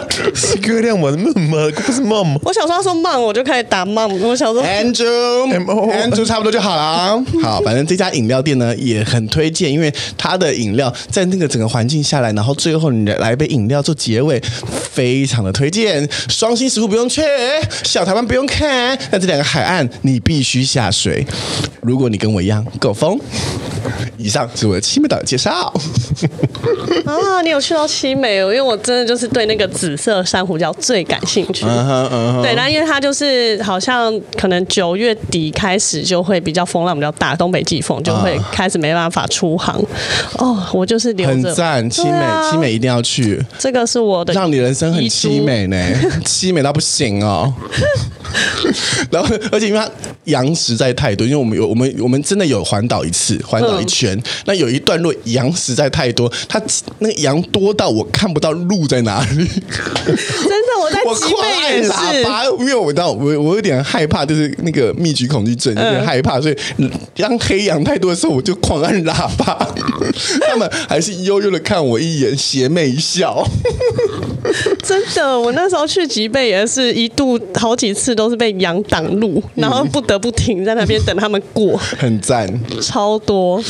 [1.86, 2.38] 不是 Mom。
[2.42, 4.16] 我想说他说 Mom，我就开始打 Mom。
[4.18, 7.22] 我想说 Andrew，Andrew 差不多就好了。
[7.42, 14.40] 好，反正这家饮料店呢也很推荐，因为它的饮料在那个整个环境下来，然后最后你来一杯饮料做结尾，
[14.90, 16.08] 非常的推荐。
[16.28, 17.22] 双星石沪不用去，
[17.84, 21.26] 小台湾不用看，那这两个海岸你必须下水。
[21.80, 23.18] 如果你跟我一样够疯。
[24.18, 25.72] 以上是我的七美岛介绍
[27.04, 27.42] 啊！
[27.42, 28.52] 你有去到七美哦？
[28.52, 31.64] 因为我真的就是对那个紫色珊瑚礁最感兴趣。
[31.64, 32.42] Uh uh.
[32.42, 39.76] 对，那因为它就是好像可能九月底开始就会比较风浪比较大，东北季风就会开始没办法出航。
[40.38, 40.70] 哦、uh，huh.
[40.72, 41.32] oh, 我就是留着。
[41.34, 43.40] 很赞，七美，啊、七美一定要去。
[43.60, 45.76] 这个是我的，让你人生很凄美呢，
[46.24, 47.54] 凄美到不行哦。
[49.10, 49.88] 然后，而且因为它
[50.24, 54.16] 羊实在太多，因为我们有我们我们真的有环岛一次，环岛一圈。
[54.16, 56.60] 嗯、那有一段路羊实在太多，它
[56.98, 59.36] 那个羊多到我看不到路在哪里。
[59.36, 61.90] 真的，我在机背也是。
[61.90, 66.56] 喇叭，因为我知道我我有点害怕，就是那个密集恐惧症，有点害怕，所以
[67.16, 69.56] 当黑羊太多的时候，我就狂按喇叭。
[70.48, 73.46] 他们还是悠悠的看我一眼，邪魅一笑。
[74.82, 81.76] 真的，我那时候去吉贝也是一度好几次都是被羊挡路，然后不得不停在那边等他们过。
[81.98, 82.48] 很赞，
[82.80, 83.62] 超多。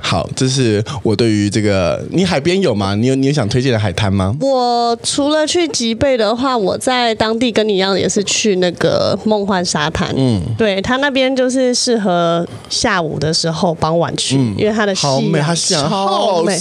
[0.00, 2.94] 好，这是我对于这个，你海边有吗？
[2.94, 4.34] 你有你有想推荐的海滩吗？
[4.40, 10.12] 我除了去吉贝的话，我在当地跟你一样也是去那个梦幻沙滩。
[10.16, 16.56] 嗯，对，他那边就是适合下午的时候傍晚去，嗯、因为它的好美，它超美。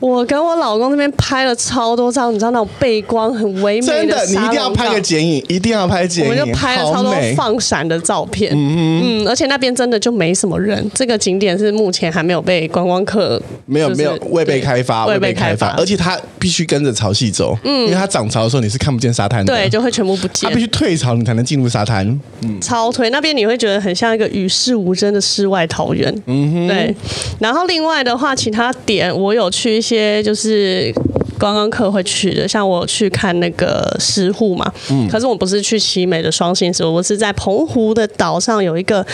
[0.00, 6.30] 我跟我老公那边拍了超多张，你知道那种背光很唯美的，真的，你一定要拍个剪影，一定要拍剪影。
[6.30, 8.52] 我们就拍了超多放闪的照片。
[8.54, 20.48] 嗯嗯，而且那边真的就没什么人，这个景点是目前还没有被观光客没有没有未被开发，未被开发，而且它必须跟着潮汐走，嗯，因为它涨潮的时候你是看不见沙滩的，对，就会全部不见。
[20.48, 22.06] 它必须退潮你才能进入沙滩，
[22.42, 26.94] 嗯，超推那边你会觉得很像一个与世无争的世外桃源，嗯哼，对。
[27.38, 30.94] 然后另外的话，其他点我有去一些就是。
[31.38, 39.06] 观光客会去的，像我去看那个石沪嘛，嗯，可是我不是去奇美的双星石，我是在澎湖的岛上有一个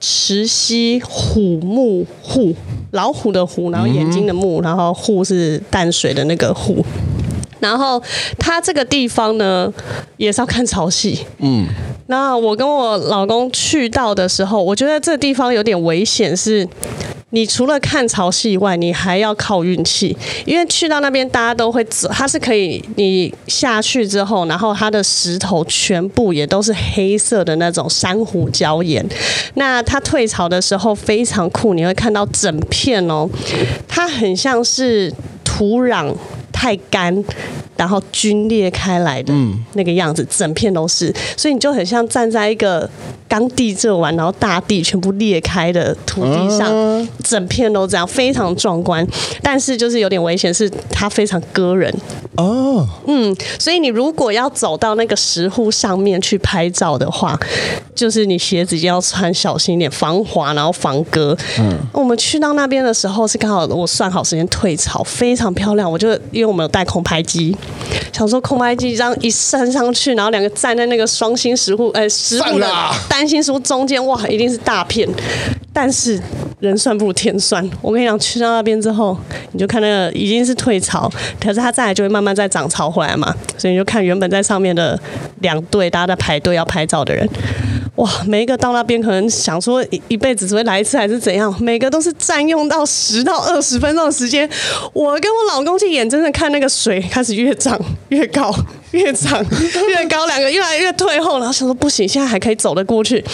[0.00, 2.54] 石溪虎目户，
[2.92, 6.84] 老虎的虎，然后眼睛的目，然后户是淡水的那个户，
[7.60, 8.02] 然后
[8.38, 9.72] 它这个地方呢
[10.16, 11.66] 也是要看潮汐，嗯，
[12.06, 16.66] 那我跟我老公去到的时候，我觉得这个地方有点危险，是。
[17.30, 29.04] 你除了看潮汐以外，你还要靠运气，因为去到那边大家都会走，它是可以你下去之后，然后它的石头全部也都是黑色的那种珊瑚礁岩。
[29.54, 33.28] 那它退潮的时候非常酷，你会看到整片哦，
[33.88, 35.12] 它很像是
[35.42, 36.14] 土壤
[36.52, 37.24] 太干，
[37.76, 39.32] 然后龟裂开来的
[39.74, 42.88] 那个样子，整片都是，所以你就很像站在一个。
[43.28, 49.04] 刚地震完，然后大地全部裂开的土地上，整片都这样，非常壮观。
[49.42, 51.92] 但是就是有点危险，是它非常割人
[52.36, 52.88] 哦。
[53.08, 57.36] 嗯，所以你如果要走到那个石沪上面去拍照的话，
[57.96, 61.36] 就是你鞋子一定要穿小心一点，防滑然后防割。
[61.58, 65.90] 嗯，我们去到那边的时候是刚好我算好时间退潮，非常漂亮。
[65.90, 67.56] 我就因为我们有带空拍机，
[68.12, 72.66] 想说空拍机这样一升上去，然后两个站在那个双星石户，哎，石户的。
[73.08, 75.08] 担心说中间哇，一定是大片，
[75.72, 76.20] 但是
[76.60, 77.68] 人算不如天算。
[77.82, 79.16] 我跟你讲，去到那边之后，
[79.52, 84.98] 你就看那个已经是退潮，可是它再来就会慢慢再涨潮回来嘛，所以你就看原本在上面的
[85.40, 87.28] 两队，大家在排队要拍照的人。
[87.96, 94.48] 哇，每一个到那边可能想说一一辈子只会来一次还是怎样，每个都是占用到十到二十分钟的时间。
[94.92, 97.78] 我跟我老公去眼睁睁看那个水开始越涨
[98.08, 98.54] 越高，
[98.92, 99.44] 越长
[99.88, 103.24] 越高，两个越来越退后，然后想说不行，现在还可以走得过去，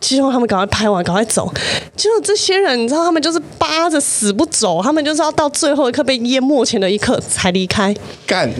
[0.00, 1.52] 希望他们赶快拍完，赶快走。
[1.96, 7.94] 结果这些人，你知道，他们就是扒着死不走，他们就是要到最后一刻被淹没前的一刻才离开。
[8.26, 8.50] 干。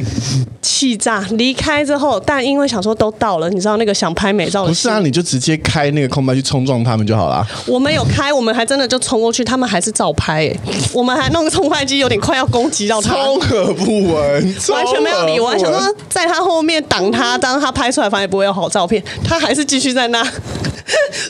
[0.60, 1.24] 气炸！
[1.30, 4.68] 离开之后，但因为想说都到了，你知道那个想拍美照的。
[4.68, 7.46] 不是啊，你就直接开那个空拍去冲撞他们就好了。
[7.66, 10.60] 我们有开，我们还真的就冲过去，他们还是照拍、欸。
[10.92, 13.14] 我们还弄个冲拍机，有点快要攻击到他。
[13.14, 20.24] 超可不闻，完全没有理，我还想说在他后面挡他，当他拍出来反而不会有好照片，他还是继续在那。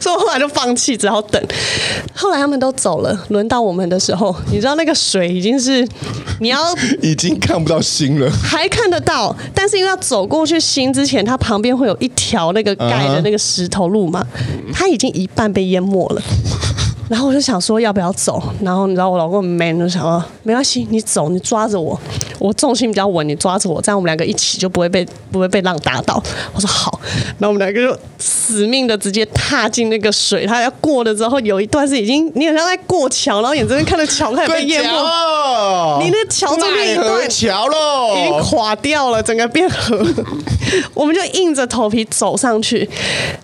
[0.00, 1.42] 所以我后来就放弃，只好等。
[2.14, 5.86] 后来他们都走了，轮到我们的时候，你知道那个水已经是
[6.40, 6.58] 你要
[7.02, 14.24] 已经看不到星了，还看得到，但是因为要走过去星之前，它旁边会有一条那个盖的那个石头路嘛，
[14.72, 16.22] 它已经一半被淹没了。
[17.08, 21.98] 然后我就想说要不要走，然后你知道我老公很 man 就想说没关系，你走，你抓着我，
[22.40, 26.20] 我重心比较稳，你抓着我，这样我们两个一起就不会被不会被浪打倒。
[26.52, 27.00] 我说好，
[27.38, 34.88] 然后我们两个就死命的直接踏进那个水，他要过了之后有一段是已经你好像在过桥，然后眼睁睁看着桥开始被淹没，
[36.02, 40.04] 你那桥中间一段桥喽，已经垮掉了，整个变河，
[40.92, 42.88] 我们就硬着头皮走上去，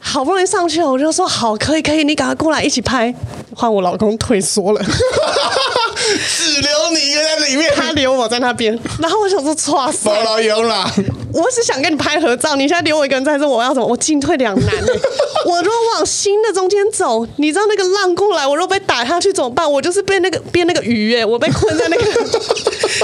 [0.01, 3.15] 好不容易上去了，我就说好，可以可以，你赶快过来一起拍。
[3.55, 8.79] 换我老公退缩了，只留你一个在里面，他留我在那边。
[9.01, 10.91] 然后我想说，哇塞， 包老用了。
[11.33, 13.87] 我是想跟你拍合照，你现在留我一个人在这，我要怎么？
[13.89, 14.75] 我进退两难。
[15.47, 19.71] 我如果往新的中间走，你知道那个浪过来，我如果被打下去怎么办？
[19.71, 22.05] 我就是被那个变那个鱼哎，我被困在那个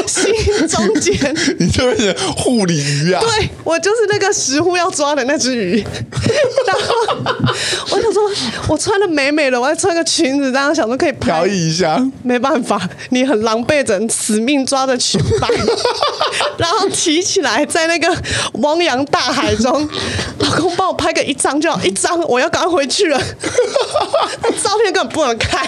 [0.07, 1.15] 新中间。
[1.59, 3.21] 你这边是护理鱼啊？
[3.21, 5.85] 对，我就是那个石户要抓的那只鱼。
[6.67, 7.17] 然后
[7.91, 8.23] 我想说，
[8.69, 12.01] 我穿的美美的，我还穿个裙子，然后想说可以飘逸一下。
[12.23, 12.81] 没办法，
[13.11, 15.49] 你很狼狈着，死命抓着裙摆，
[16.59, 18.09] 然后提起来在那个。
[18.61, 19.89] 汪洋大海中，
[20.39, 23.21] 老公帮我拍个一张就好，一张我要赶快回去了。
[24.43, 25.65] 那照片根本不能看，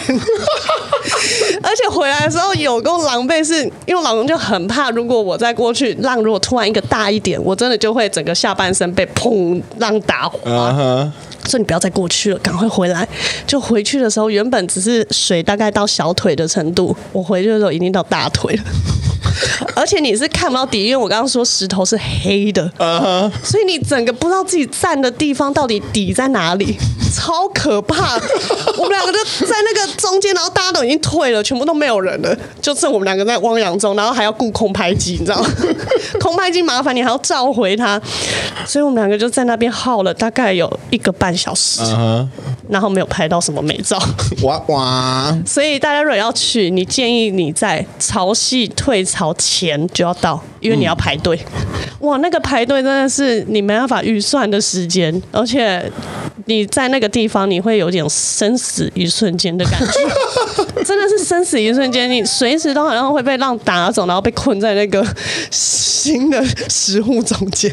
[1.63, 10.39] 而且回来的时候有够狼狈，是因为老公就很怕，如果我再过去，浪如果突然一个大一点，我真的就会整个下半身被砰浪打滑。
[10.45, 11.11] Uh huh.
[11.49, 13.09] 所以你不要再过去了，赶快回来。
[13.47, 18.63] 就回去的时候，原本只是水大概到小腿的程度，我回去的时候已经到大腿了。
[19.75, 23.33] 而且你是看不到底，因为我刚刚说石头是黑的，uh huh.
[23.43, 26.77] 所以你整个不知道自己站的地方到底底在哪里，
[27.11, 28.15] 超可怕。
[28.79, 35.49] 我们两个就在那个中间，然后大家都已经退了，全部都没有人了，就剩我们两个在汪洋中，然后还要雇空拍机，你知道吗？
[36.21, 38.01] 空拍机麻烦你还要召回它，
[38.67, 42.27] 所以我们两个就在那边耗了大概有一个半小时，uh huh.
[42.69, 44.01] 然后没有拍到什么美照。
[44.43, 45.39] 哇哇！
[45.47, 51.39] 所以大家如果要去，你建议你在潮汐退潮前就要到，因为你要排队。
[52.01, 55.91] 嗯、哇，那个排队真的是你没办法预算的时间，而且
[56.47, 60.60] 你在那这个地方你会有点生死一瞬间的感觉，
[61.25, 65.05] 生死一瞬间，你随时都好像会被浪打走，然后被困在那个
[65.51, 67.73] 新的食物中间。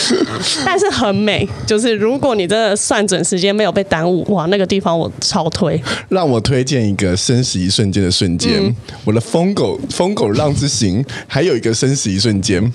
[0.64, 5.80] 但是很美，就是如果你真的算准时间没有被耽误，哇，那个地方我超推。
[6.08, 12.72] 让我推荐一个生死一瞬间的瞬间，嗯、我的疯狗疯狗浪之行，还有一个生死一瞬间。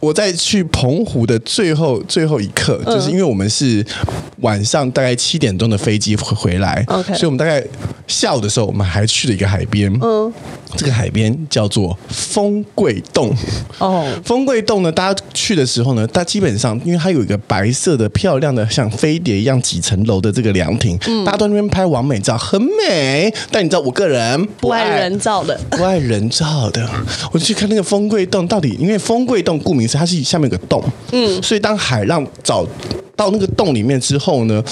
[0.00, 3.84] 我在去澎湖的最后最后一刻，嗯、就是因为我们是
[4.40, 7.14] 晚上大概七点钟的飞机回回来，Okay.
[7.14, 7.62] 所以我们大概
[8.06, 9.92] 下午的时候，我们还去是一个海边。
[10.00, 10.32] 嗯，
[10.76, 13.34] 这个海边叫做风柜洞。
[13.78, 23.32] 哦，风柜洞呢，大家去的时候呢，它基本上因为它有一个白色的漂亮的像飞碟一样几层楼的这个凉亭，嗯、大家都在那边拍完美照，很美。
[23.50, 26.88] 但你知道，我个人不爱，人造的，不爱人造的。
[27.32, 32.66] 我就去看那个风柜洞到底，因为风柜洞顾名思，它是下面有个洞，嗯，所以当海浪找
[33.16, 34.62] 到那个洞里面之后呢，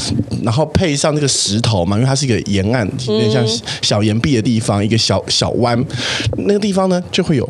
[0.43, 3.45] 然后配上那个石头嘛，因为它是一个沿岸，有点像
[3.83, 5.85] 小岩壁的地方，一个小小湾，
[6.37, 7.49] 那个地方呢就会有，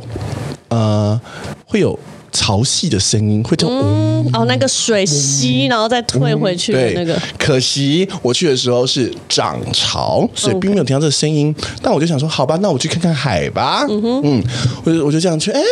[0.69, 1.21] 呃，
[1.65, 1.99] 会有。
[2.33, 7.15] 潮汐的声音会叫嗯哦，那个水吸，然后再退回去的那个。
[7.15, 11.55] 对，可惜我去的时候是涨潮，所以并没有听到这个声音。
[11.81, 13.87] 但我就想说，好吧，那我去看看海吧。
[13.89, 14.45] 嗯哼，嗯，
[14.85, 15.51] 我就我就这样去。
[15.51, 15.63] 哎，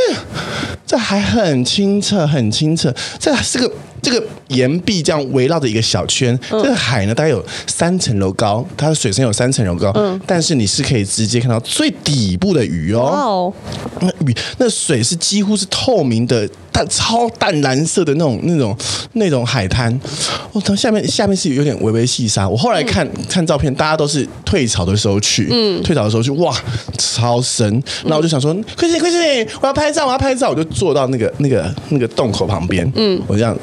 [0.87, 2.91] 这海很清澈，很清澈。
[3.19, 3.71] 这是个。
[4.05, 13.01] 这个岩壁这样围绕着一个小圈，嗯、这个海呢大概有三层楼高，它的水深有三层楼高，嗯、但是你是可以直接看到最底部的鱼哦。
[13.01, 13.53] 哦。
[14.01, 18.77] 那鱼那水是几乎是透明的，淡超淡蓝色的那种那种
[19.13, 19.99] 那种海滩。
[20.53, 22.49] 哦，它下面下面是有点微微细沙。
[22.49, 26.53] 我后来看、嗯、看照片，大家都是退潮的时候去，嗯，退潮的时候去，哇，
[26.99, 27.71] 超深。
[28.03, 33.57] 然后我就想说，快点快点，我要拍照，我要拍照，我就坐到那个那个那个洞口旁边，嗯，我这样。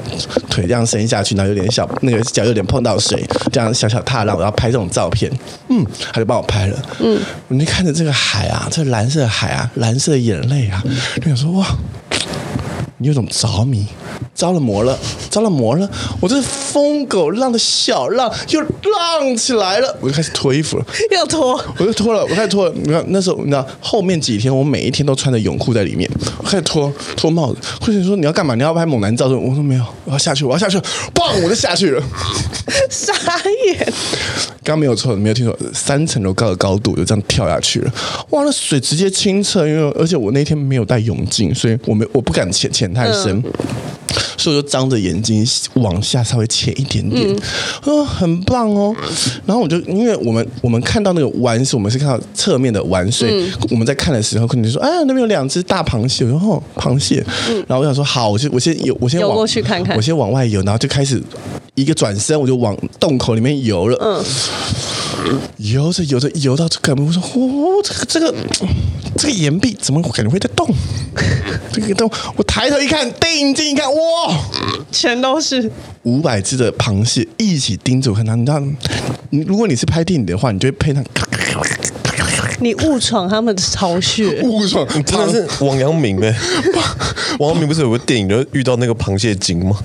[0.49, 5.31] 腿这样伸下去，然后有点小，那个脚有点碰到水，这样小小踏浪，我要拍这种照片，
[5.69, 10.83] 嗯，他就帮我拍了，嗯，我就看着这个海啊，这蓝色的海啊，蓝色的眼泪啊，
[11.21, 11.65] 就想说哇，
[13.01, 13.83] 你有种着迷，
[14.35, 14.95] 着了魔了，
[15.31, 15.89] 着了魔了！
[16.19, 22.73] 我这疯狗浪的小浪又浪起来了，我就开始脱衣服了，要脱，我就脱了，我开始脱了。
[22.75, 27.59] 你看那时候，你知道后面几天我每一天都穿着泳裤在里面，我开始脱脱帽子。
[27.79, 28.53] 或者说你要干嘛？
[28.53, 29.27] 你要拍猛男照？
[29.27, 30.77] 我说没有，我要下去，我要下去，
[31.15, 32.03] 嘣，我就下去了，
[32.87, 33.11] 傻
[33.65, 33.93] 眼。
[34.63, 37.93] 刚没有错，没有听错，三层楼高的高度就这样跳下去了。
[38.29, 43.31] 哇，那水直接清澈，因为而且我那天没有带泳镜，所以我没我不敢潜潜太深。
[43.37, 43.43] 嗯
[44.37, 45.45] 所以我就张着眼睛
[45.75, 47.39] 往下稍微潜一点点，嗯，
[47.83, 48.93] 哦，很棒哦。
[49.45, 57.23] 然后我就因为我们我们看到那个湾是我们是看到侧面的湾，所以我们在看的时候可能就说，哎，那边有两只大螃蟹，我说，哦，螃蟹。
[57.67, 61.21] 然后我想说，好，我先我先游，我先往游过去看看，我先往外游，然后就开始
[61.75, 63.97] 一个转身，我就往洞口里面游了。
[64.01, 64.25] 嗯。
[65.57, 68.33] 游着游着游到这个，我说：“哦，这个这个
[69.17, 70.67] 这个岩壁怎么感觉会在动？
[71.71, 73.99] 这个动，我抬头一看，定睛一看，哇，
[74.91, 75.71] 全都是
[76.03, 78.35] 五百只的螃蟹一起盯着我看它。
[78.35, 78.59] 你知道，
[79.29, 81.03] 你如果你是拍电影的话，你就会配上，
[82.59, 86.35] 你 误闯他们的巢穴，误闯真的是王阳明哎！
[87.39, 89.77] 王阳明不是有个电影，就遇到那个螃蟹精吗？”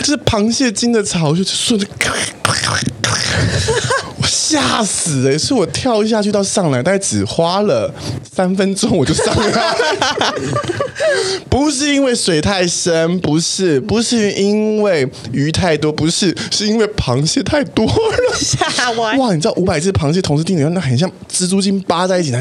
[0.00, 1.86] 就是螃蟹精的巢，就顺着，
[4.16, 7.92] 我吓死了，是我跳下去到上来，大概只花了
[8.32, 9.74] 三分钟，我就上来。
[11.48, 19.16] 不是因为水太深，不是，不是因为鱼太多，不是，是因为螃蟹太多了。
[19.18, 22.40] 哇，你知道五百只螃蟹同时盯着，那很像蜘蛛精扒在一起，那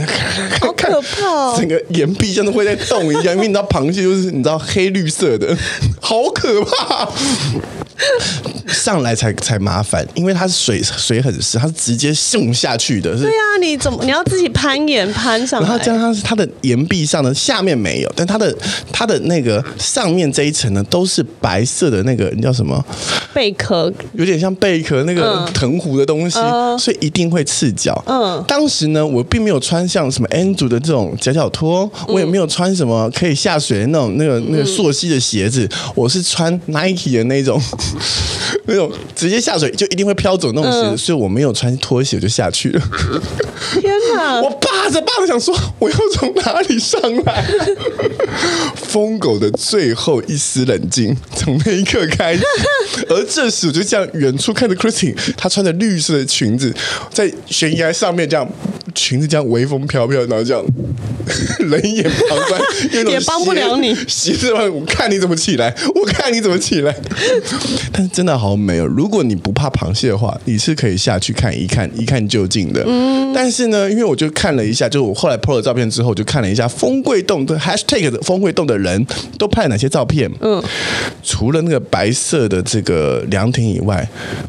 [0.59, 1.55] 好可怕 哦！
[1.57, 5.55] 整个岩壁像是会在动一样，因为你知道螃蟹就是你知道黑绿色的，
[5.99, 7.09] 好可怕。
[8.67, 13.13] 上来才才麻烦，因为它是水水很深，它是直接送下去的。
[13.17, 15.67] 对啊，你怎么你要自己攀岩攀上来？
[15.67, 18.55] 然后这样它是它的岩壁上的下面没有，但它的
[18.91, 22.83] 它的那个上面这一层呢，都是白色的那个你叫什么？
[23.33, 28.01] 贝壳，有点像贝壳那个藤壶的东西，嗯、所以一定会刺脚。
[28.07, 37.61] 嗯，当时呢，我并没有穿像什么 Andrew 的这种夹脚拖，我也没有穿什么可以下水的那种那个那个溯溪的鞋子，我是穿 Nike 的那种。
[38.65, 42.81] 那种直接下水就一定会飘走那种鞋子，嗯、所以我没有穿拖鞋就下去了。
[43.73, 44.41] 天哪！
[44.41, 47.45] 我扒着扒着想说，我要从哪里上来？
[48.75, 52.43] 疯狗的最后一丝冷静，从那一刻开始。
[53.07, 56.73] 而这时，我就这样远处看着 Christine，她穿着绿色的裙子，
[57.11, 58.47] 在悬崖上面这样，
[58.95, 60.63] 裙子这样微风飘飘，然后这样
[61.69, 62.61] 冷眼旁观，
[62.91, 63.95] 也帮不了你。
[64.07, 66.95] 鞋子，我看你怎么起来，我看你怎么起来。
[67.91, 68.85] 但是真的好美哦！
[68.85, 72.83] 如果你不怕螃蟹的话，你是可以下去看一看，一看究竟的。
[72.85, 73.31] 嗯。
[73.33, 79.05] 但是呢，因为我就看了一下，就我后来 po 了照片之后，就看了一下风柜洞的 hashtag 的风柜洞的人
[79.37, 80.29] 都拍了哪些照片。
[80.41, 80.61] 嗯。
[81.21, 84.07] 除了那个白色的这个凉亭以外，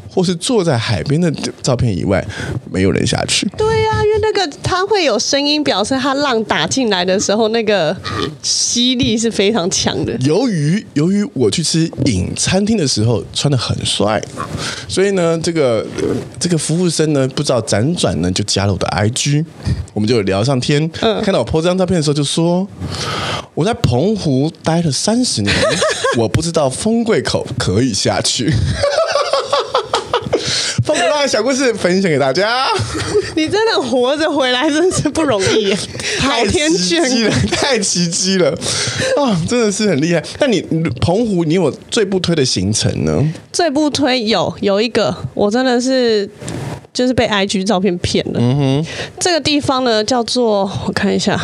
[0.09, 2.25] 或是坐在海边的照片以外，
[2.71, 3.47] 没有人下去。
[3.57, 7.95] 对呀、啊，因为那个它会有声音，表示它浪打进来的时候，那个
[8.41, 10.13] 吸力是非常强的。
[10.21, 14.21] 由于由于我去吃影餐厅的时候穿的很帅，
[14.87, 15.85] 所以呢，这个
[16.39, 19.45] 这个服务生呢，不知道辗转呢就加了我的 IG，
[19.93, 20.89] 我们就聊上天。
[21.01, 22.67] 嗯，看到我 po 这张照片的时候，就说
[23.61, 25.55] 我在澎湖待了三十年，
[26.17, 28.51] 我不知道风柜口可以下去。
[30.83, 32.65] 疯狗浪的小故事分享给大家。
[33.37, 35.71] 你真的活着回来真是不容易，
[36.19, 36.67] 太奇
[37.07, 38.49] 迹了，太奇迹了
[39.15, 39.39] 啊！
[39.47, 40.23] 真的是很厉害。
[40.39, 40.59] 那你
[40.99, 43.31] 澎湖，你有最不推的行程呢？
[43.53, 46.27] 最不推有有一个，我真的是
[46.91, 48.39] 就是被 IG 照片骗了。
[48.41, 48.85] 嗯哼，
[49.19, 51.39] 这个地方呢叫做我看一下。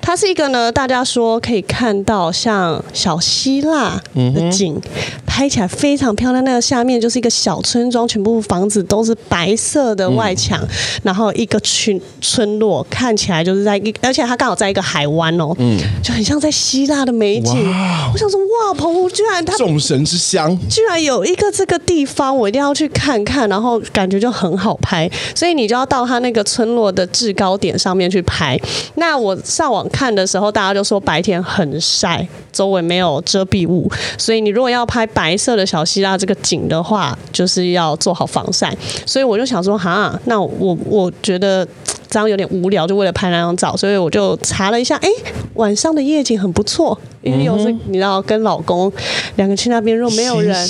[0.00, 4.82] 它是一个呢，大家说可以看到像小希腊的景，嗯、
[5.26, 6.44] 拍起来非常漂亮。
[6.44, 10.68] 那个下面就是一个小村庄，全部房子都是白色的外墙，嗯、
[11.02, 17.70] 然后一个群村落看起来就是在一，而且它刚好在一个海湾哦，嗯，就很像在希腊的美景。
[17.70, 28.58] 哇我想说，哇，澎湖居然它众神之乡，居然有一个这个地方，我一定要去看看，然后感觉就很好拍，所以你就要到它那个村落的制高点上面去拍。
[28.96, 29.71] 那我上。
[29.72, 38.72] 网看的时候，大家就说白天很晒，周围没有遮蔽物，所以你如果要拍白色的小希腊这个景的话，就是要做好防晒。
[39.04, 41.66] 所以我就想说，哈，那我我觉得。
[42.12, 45.08] 这样有点无聊，就为了拍那张照，所以我就查了一下，哎，
[45.54, 48.92] 晚上的夜景很不错，因为有时你知道跟老公
[49.36, 50.68] 两个去那边，如果没有人，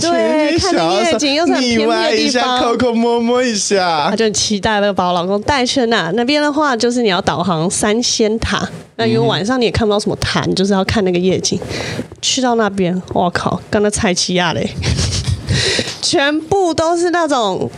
[0.00, 8.68] 对，看着夜景又是很偏僻的地方，抠抠摸摸一下，他就很期待了把我老公带去那那边的话，就是你要导航三仙塔。
[8.96, 11.56] 那因为晚上你也看不到什么塔，你，就是要看那个夜景。
[12.20, 14.68] 去到那边，我靠，跟那菜奇亚嘞，
[16.02, 17.70] 全部都是那种。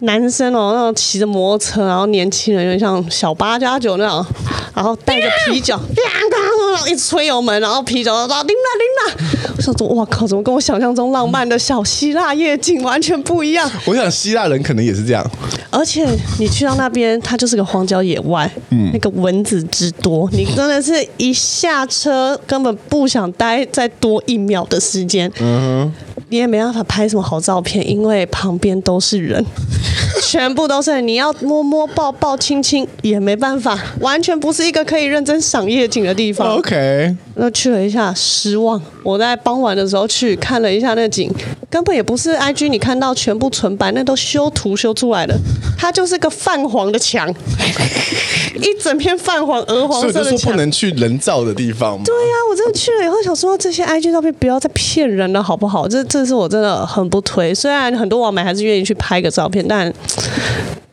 [0.00, 4.26] 男生哦，那种骑着摩托车，然后年轻人有点像小八加九那种，
[4.74, 9.54] 然后带着啤酒，然后一吹油门，然后啤酒说拎了拎了。
[9.56, 13.70] 我想说，哇靠，怎么跟我想象中浪漫的小希腊夜景完全不一样？
[13.86, 15.30] 我想希腊人可能也是这样。
[15.70, 16.06] 而且
[16.38, 25.32] 你去到那边，它就是个荒郊野外，嗯，那个蚊子之多，你真的是一下车根本不想待再多一秒的时间。
[25.40, 26.05] 嗯哼。
[26.28, 29.44] 你也没办法拍什么好照片，因为旁边都是人，
[30.22, 31.06] 全部都是人。
[31.06, 36.56] 你要摸摸抱抱亲亲也没办法，完全不是一个可以认真赏夜景的地方。
[36.56, 38.80] OK，那去了一下，失望。
[39.06, 41.30] 我在傍晚的时候去看了一下那景，
[41.70, 45.38] 根本也不是 IG 你看到全部纯白，那都修图修出来的，
[45.78, 47.32] 它就是个泛黄的墙，
[48.60, 50.22] 一整片泛黄鹅黄色的墙。
[50.24, 52.02] 所以就说不能去人造的地方吗？
[52.04, 55.86] 对呀、啊，我真的去了以后想说，这些 IG 照片不要再骗人了，好不好？
[55.86, 57.54] 这这是我真的很不推。
[57.54, 59.92] 虽然很多网美还是愿意去拍个照片，但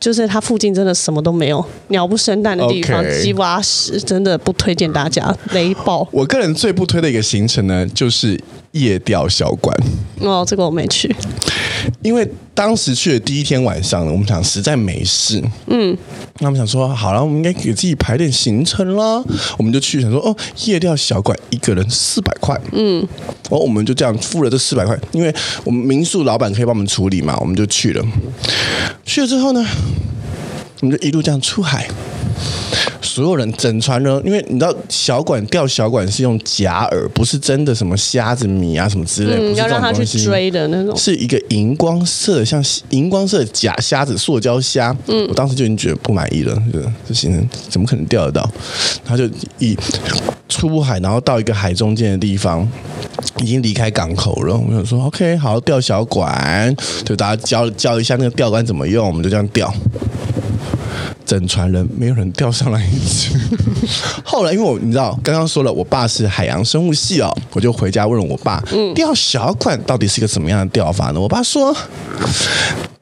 [0.04, 6.06] 就是它附近真的什么都没有，鸟不生蛋的地方，鸡挖屎，真的不推荐大家雷暴。
[6.10, 8.10] 我个人最不推的一个行程呢，就。
[8.10, 8.38] 是
[8.70, 9.76] 夜钓小馆
[10.20, 11.08] 哦，这个我没去，
[12.02, 15.96] 因为当时去的第一天晚上呢，我们想实在没事，嗯，
[16.38, 19.22] 那我们想说好了，我们应该给自己排点行程啦，
[19.58, 23.06] 我们就去想说哦，夜钓小馆一个人四百块，嗯，
[23.50, 28.04] 然后我们就这样付了这四百块，因为我们民宿老板可以帮我们处理嘛，我们就去了，
[29.04, 29.64] 去了之后呢，
[30.80, 31.88] 我们就一路这样出海。
[33.00, 44.96] 所有人整船呢，因为你知道小管钓小管是用假饵，不是真的什么虾子米啊什么之类，嗯、要让他去追的那种，是一个荧光色，像荧光色的假虾子，塑胶虾。
[45.06, 48.50] 嗯，我当时就已经觉得不满意了，这这行人怎么可能钓得到？
[49.04, 49.28] 他就
[49.58, 49.76] 以
[50.48, 52.68] 出海，然后到一个海中间的地方，
[53.38, 54.56] 已经离开港口了。
[54.56, 56.74] 我想说，OK，好，钓小管，
[57.04, 59.72] 就大家教教一下那个钓竿怎么用，我们就这样钓。
[61.38, 63.36] 整船人没有人钓上来一只。
[64.22, 68.62] 后来因为我你知道刚刚说了，我爸是海洋生物系哦，我就回家问了我爸，
[68.94, 71.20] 钓小款到底是一个什么样的钓法呢？
[71.20, 71.76] 我爸说。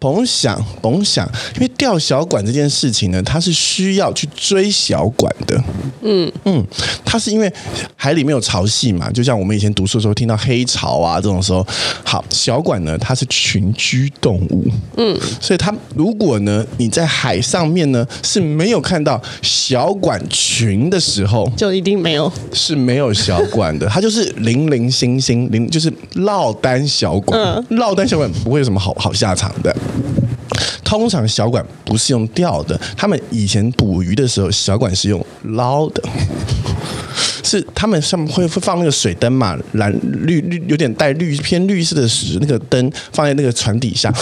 [0.03, 1.25] 甭想甭想，
[1.55, 5.63] 因为钓小管这件事情呢，它是需要去追小管的。
[6.03, 6.31] 嗯。
[6.45, 6.67] 嗯，
[7.05, 7.51] 它是因为
[7.95, 11.65] 海里面有潮汐嘛，就像我们以前读书的时候听到黑潮啊这种时候，
[12.03, 14.65] 好，小管呢它是群居动物。
[14.97, 22.33] 嗯，所以它如果呢你在海上面呢是没有看到小管群的时候，就一定没有。
[22.53, 29.75] 是没有小管的，它就是零零星星零，就是落单小管，落单小管不会有什么好好下场的。
[30.85, 36.03] 通常小管不是用钓的，他们以前捕鱼的时候，小管是用捞的，
[37.43, 39.93] 是他们上面会会放那个水灯嘛，蓝
[40.27, 44.13] 绿绿有点带绿偏绿色的石那个灯放在那个船底下。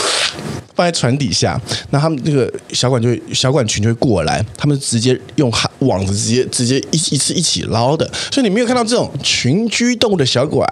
[0.81, 1.61] 放在船底下，
[1.91, 10.67] 那他们那个小管就会小管群就会过来，他们直接用网子直接直接一一次一起捞的，所以你没有看到这种群居动物的小管，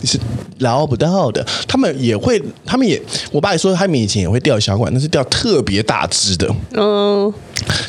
[0.00, 0.18] 你是
[0.58, 1.46] 捞不到的。
[1.68, 3.00] 他们也会，他们也，
[3.30, 6.52] 我爸也说他们以前也会钓小管，那是钓特别大只的。
[6.72, 7.32] 嗯，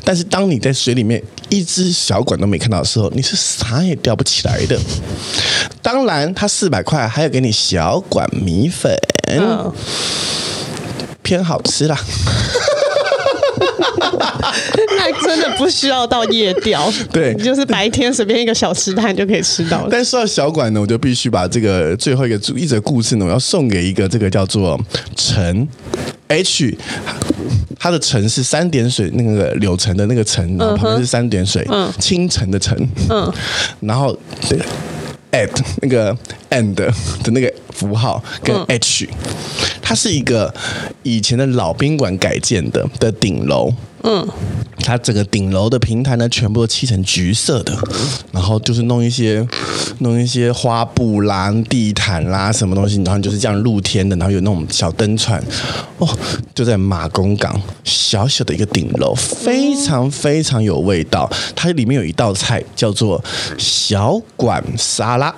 [0.05, 1.19] 但是当你在水里面
[1.49, 4.79] 一只小管都没看到的时候，你是啥也钓不起来的。
[5.81, 8.95] 当然，他四百块还要给你小管米粉。
[11.23, 11.97] 偏好吃啦，
[14.97, 19.87] 那真的不需要到夜钓，对，你就是白天随便一个小吃摊就可以吃到。
[19.89, 24.79] 但说到小馆呢，我就必须把这个最后一个一则故事呢，我要送给一个这个叫做
[25.15, 25.67] 陈
[26.27, 26.77] H，
[27.79, 32.77] 他的陈是三点水那个柳橙的那个橙，然后旁边是三点水，嗯，清晨的晨，
[33.09, 33.33] 嗯，
[33.81, 34.17] 然后
[34.47, 34.63] 这个
[35.31, 35.49] at
[35.81, 36.15] 那个
[36.49, 36.91] and 的
[37.27, 39.09] 那个符号跟 H。
[39.83, 40.51] 它是一个
[41.03, 43.71] 以前的老宾馆改建的的顶楼，
[44.03, 44.25] 嗯，
[44.83, 47.75] 它整个顶楼的平台呢，全部都漆成橘色的，
[48.31, 49.47] 然后就是弄一些
[49.99, 55.41] 弄一些花布啦、地毯啦什么东西，然后就是这样露天的，然后有那种小灯串，
[55.97, 56.07] 哦，
[56.53, 61.29] 就在马公港小小的一个顶楼，非常非常有味道。
[61.55, 63.23] 它里面有一道菜叫做
[63.57, 65.33] 小管沙拉。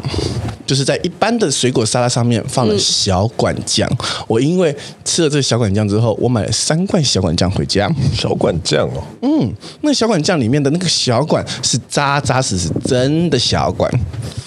[0.66, 3.88] 就是在一般的水果沙拉上面放了小管酱。
[3.92, 7.88] 嗯、我因为吃了这个小管酱之后，我买了三罐小管酱回家。
[8.16, 9.35] 小管酱哦，嗯，
[9.82, 13.92] 那小管酱里面的那个小管是扎扎实实，真的小管。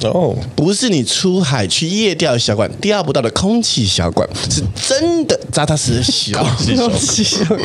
[0.02, 6.88] 哦，不是你出海去夜钓小管钓不到的空气小管，是真的扎扎实实的小。
[6.88, 7.60] 空气小管，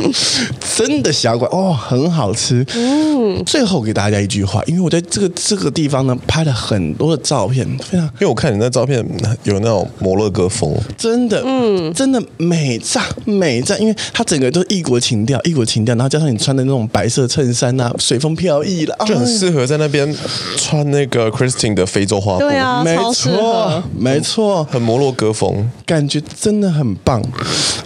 [0.76, 2.64] 真的小管哦，很好吃。
[2.74, 8.98] 嗯，最后给大家一句话，因为我在这个这个地方呢拍了很多的照片，非常，因为我看你那照片
[9.42, 20.14] 有那种摩洛哥风，真的，嗯，真的美炸美炸，因为它整个都是异国情调，异国情调，然后加上你穿的那种白色衬衫啊，随风飘逸了，就很适合在那边
[20.56, 27.22] 穿那个 Christine 的非洲花布，对啊，没错，没错，很摩洛哥风，感觉真的很棒。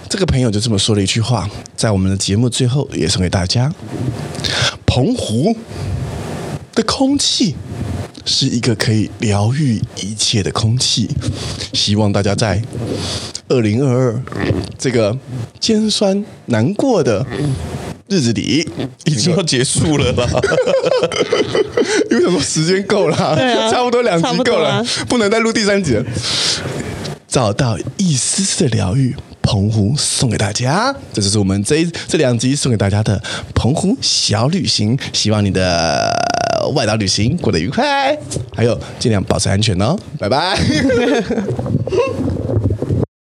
[0.07, 3.71] 这个朋友就这么说了一句话，在我们的节目最后也送给大家：
[4.85, 5.55] 澎湖
[6.73, 7.55] 的空气
[8.29, 11.09] 是一个可以疗愈一切的空气。
[11.73, 12.61] 希望大家在
[13.47, 14.21] 二零二二
[14.77, 15.17] 这个
[15.59, 17.25] 尖酸难过的
[18.07, 18.69] 日子里，
[19.05, 20.27] 已经要结束了吧。
[22.11, 26.05] 因为什么时间够了，啊、差不多两集够了，啊、不能再录第三集了。
[27.27, 29.15] 找到一丝丝的疗愈。
[29.41, 33.19] 澎湖送给大家，这就是我们这一这两集送给大家的
[33.55, 34.95] 澎湖小旅行。
[35.11, 36.13] 希望你的
[36.69, 38.17] 外岛旅行过得愉快，
[38.55, 39.97] 还有尽量保持安全哦。
[40.17, 40.57] 拜拜。